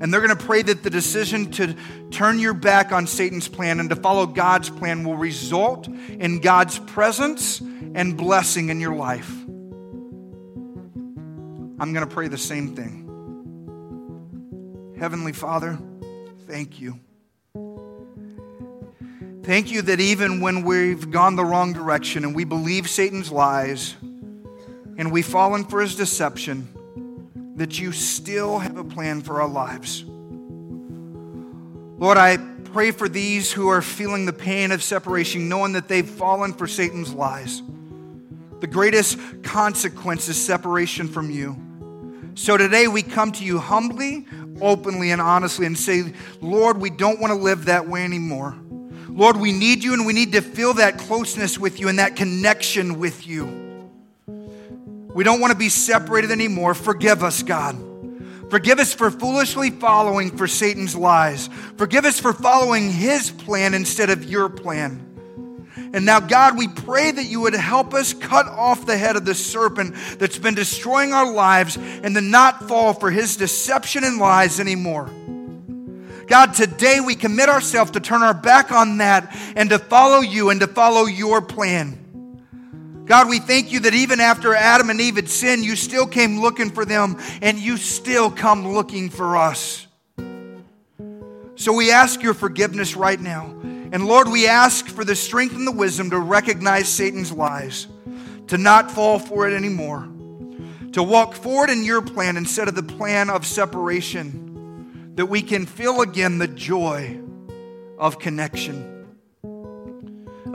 And 0.00 0.12
they're 0.12 0.20
going 0.20 0.36
to 0.36 0.44
pray 0.44 0.62
that 0.62 0.82
the 0.82 0.90
decision 0.90 1.52
to 1.52 1.76
turn 2.10 2.40
your 2.40 2.54
back 2.54 2.90
on 2.90 3.06
Satan's 3.06 3.46
plan 3.46 3.78
and 3.78 3.88
to 3.90 3.94
follow 3.94 4.26
God's 4.26 4.68
plan 4.68 5.04
will 5.04 5.16
result 5.16 5.86
in 5.86 6.40
God's 6.40 6.80
presence 6.80 7.60
and 7.60 8.16
blessing 8.16 8.70
in 8.70 8.80
your 8.80 8.96
life. 8.96 9.45
I'm 11.78 11.92
going 11.92 12.06
to 12.06 12.14
pray 12.14 12.28
the 12.28 12.38
same 12.38 12.74
thing. 12.74 13.02
Heavenly 14.98 15.32
Father, 15.32 15.78
thank 16.46 16.80
you. 16.80 16.98
Thank 19.42 19.70
you 19.70 19.82
that 19.82 20.00
even 20.00 20.40
when 20.40 20.64
we've 20.64 21.10
gone 21.10 21.36
the 21.36 21.44
wrong 21.44 21.72
direction 21.72 22.24
and 22.24 22.34
we 22.34 22.44
believe 22.44 22.88
Satan's 22.88 23.30
lies 23.30 23.94
and 24.02 25.12
we've 25.12 25.26
fallen 25.26 25.64
for 25.64 25.82
his 25.82 25.94
deception, 25.94 27.52
that 27.56 27.78
you 27.78 27.92
still 27.92 28.58
have 28.58 28.78
a 28.78 28.84
plan 28.84 29.20
for 29.20 29.42
our 29.42 29.48
lives. 29.48 30.04
Lord, 31.98 32.16
I 32.18 32.38
pray 32.72 32.90
for 32.90 33.08
these 33.08 33.52
who 33.52 33.68
are 33.68 33.82
feeling 33.82 34.26
the 34.26 34.32
pain 34.32 34.72
of 34.72 34.82
separation, 34.82 35.48
knowing 35.48 35.72
that 35.72 35.88
they've 35.88 36.08
fallen 36.08 36.52
for 36.54 36.66
Satan's 36.66 37.12
lies. 37.12 37.62
The 38.60 38.66
greatest 38.66 39.18
consequence 39.42 40.28
is 40.28 40.42
separation 40.42 41.08
from 41.08 41.30
you. 41.30 41.65
So 42.36 42.58
today 42.58 42.86
we 42.86 43.02
come 43.02 43.32
to 43.32 43.44
you 43.44 43.58
humbly, 43.58 44.26
openly, 44.60 45.10
and 45.10 45.22
honestly 45.22 45.64
and 45.64 45.76
say, 45.76 46.12
Lord, 46.42 46.78
we 46.78 46.90
don't 46.90 47.18
want 47.18 47.30
to 47.32 47.34
live 47.34 47.64
that 47.64 47.88
way 47.88 48.04
anymore. 48.04 48.54
Lord, 49.08 49.38
we 49.38 49.52
need 49.52 49.82
you 49.82 49.94
and 49.94 50.04
we 50.04 50.12
need 50.12 50.32
to 50.32 50.42
feel 50.42 50.74
that 50.74 50.98
closeness 50.98 51.58
with 51.58 51.80
you 51.80 51.88
and 51.88 51.98
that 51.98 52.14
connection 52.14 52.98
with 52.98 53.26
you. 53.26 53.90
We 55.14 55.24
don't 55.24 55.40
want 55.40 55.52
to 55.52 55.58
be 55.58 55.70
separated 55.70 56.30
anymore. 56.30 56.74
Forgive 56.74 57.24
us, 57.24 57.42
God. 57.42 57.74
Forgive 58.50 58.80
us 58.80 58.92
for 58.92 59.10
foolishly 59.10 59.70
following 59.70 60.36
for 60.36 60.46
Satan's 60.46 60.94
lies. 60.94 61.48
Forgive 61.78 62.04
us 62.04 62.20
for 62.20 62.34
following 62.34 62.92
his 62.92 63.30
plan 63.30 63.72
instead 63.72 64.10
of 64.10 64.24
your 64.24 64.50
plan. 64.50 65.05
And 65.76 66.06
now, 66.06 66.20
God, 66.20 66.56
we 66.56 66.68
pray 66.68 67.10
that 67.10 67.26
you 67.26 67.40
would 67.42 67.54
help 67.54 67.92
us 67.92 68.14
cut 68.14 68.46
off 68.46 68.86
the 68.86 68.96
head 68.96 69.16
of 69.16 69.24
the 69.24 69.34
serpent 69.34 69.94
that's 70.18 70.38
been 70.38 70.54
destroying 70.54 71.12
our 71.12 71.30
lives 71.30 71.76
and 71.76 72.14
to 72.14 72.20
not 72.20 72.66
fall 72.66 72.94
for 72.94 73.10
his 73.10 73.36
deception 73.36 74.02
and 74.02 74.18
lies 74.18 74.58
anymore. 74.58 75.10
God, 76.26 76.54
today 76.54 77.00
we 77.00 77.14
commit 77.14 77.48
ourselves 77.48 77.92
to 77.92 78.00
turn 78.00 78.22
our 78.22 78.34
back 78.34 78.72
on 78.72 78.98
that 78.98 79.36
and 79.54 79.70
to 79.70 79.78
follow 79.78 80.20
you 80.20 80.50
and 80.50 80.60
to 80.60 80.66
follow 80.66 81.04
your 81.04 81.40
plan. 81.40 82.02
God, 83.04 83.28
we 83.28 83.38
thank 83.38 83.70
you 83.70 83.80
that 83.80 83.94
even 83.94 84.18
after 84.18 84.52
Adam 84.54 84.90
and 84.90 85.00
Eve 85.00 85.16
had 85.16 85.28
sinned, 85.28 85.64
you 85.64 85.76
still 85.76 86.06
came 86.06 86.40
looking 86.40 86.70
for 86.70 86.84
them 86.84 87.18
and 87.40 87.58
you 87.58 87.76
still 87.76 88.30
come 88.30 88.66
looking 88.66 89.10
for 89.10 89.36
us. 89.36 89.86
So 91.54 91.72
we 91.72 91.92
ask 91.92 92.22
your 92.22 92.34
forgiveness 92.34 92.96
right 92.96 93.20
now. 93.20 93.54
And 93.92 94.06
Lord, 94.06 94.28
we 94.28 94.46
ask 94.46 94.86
for 94.86 95.04
the 95.04 95.16
strength 95.16 95.54
and 95.54 95.66
the 95.66 95.72
wisdom 95.72 96.10
to 96.10 96.18
recognize 96.18 96.88
Satan's 96.88 97.32
lies, 97.32 97.86
to 98.48 98.58
not 98.58 98.90
fall 98.90 99.18
for 99.18 99.48
it 99.48 99.54
anymore, 99.54 100.08
to 100.92 101.02
walk 101.02 101.34
forward 101.34 101.70
in 101.70 101.84
your 101.84 102.02
plan 102.02 102.36
instead 102.36 102.68
of 102.68 102.74
the 102.74 102.82
plan 102.82 103.30
of 103.30 103.46
separation, 103.46 105.14
that 105.14 105.26
we 105.26 105.42
can 105.42 105.66
feel 105.66 106.00
again 106.02 106.38
the 106.38 106.48
joy 106.48 107.20
of 107.98 108.18
connection 108.18 108.96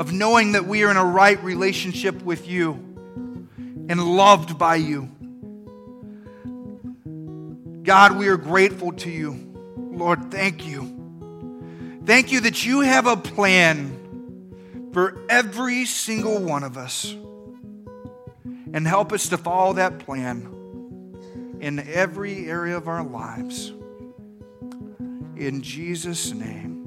of 0.01 0.11
knowing 0.11 0.53
that 0.53 0.65
we 0.65 0.83
are 0.83 0.89
in 0.89 0.97
a 0.97 1.05
right 1.05 1.41
relationship 1.43 2.21
with 2.23 2.47
you 2.47 2.71
and 3.87 4.03
loved 4.03 4.57
by 4.57 4.75
you. 4.75 5.09
God, 7.83 8.17
we 8.17 8.27
are 8.27 8.37
grateful 8.37 8.93
to 8.93 9.11
you. 9.11 9.53
Lord, 9.77 10.31
thank 10.31 10.65
you. 10.65 11.00
Thank 12.05 12.31
you 12.31 12.41
that 12.41 12.65
you 12.65 12.81
have 12.81 13.05
a 13.05 13.15
plan 13.15 13.97
for 14.91 15.23
every 15.29 15.85
single 15.85 16.39
one 16.39 16.63
of 16.63 16.77
us. 16.77 17.15
And 18.73 18.87
help 18.87 19.11
us 19.11 19.29
to 19.29 19.37
follow 19.37 19.73
that 19.73 19.99
plan 19.99 20.47
in 21.59 21.79
every 21.79 22.49
area 22.49 22.77
of 22.77 22.87
our 22.87 23.03
lives. 23.03 23.71
In 25.35 25.61
Jesus' 25.61 26.31
name. 26.31 26.80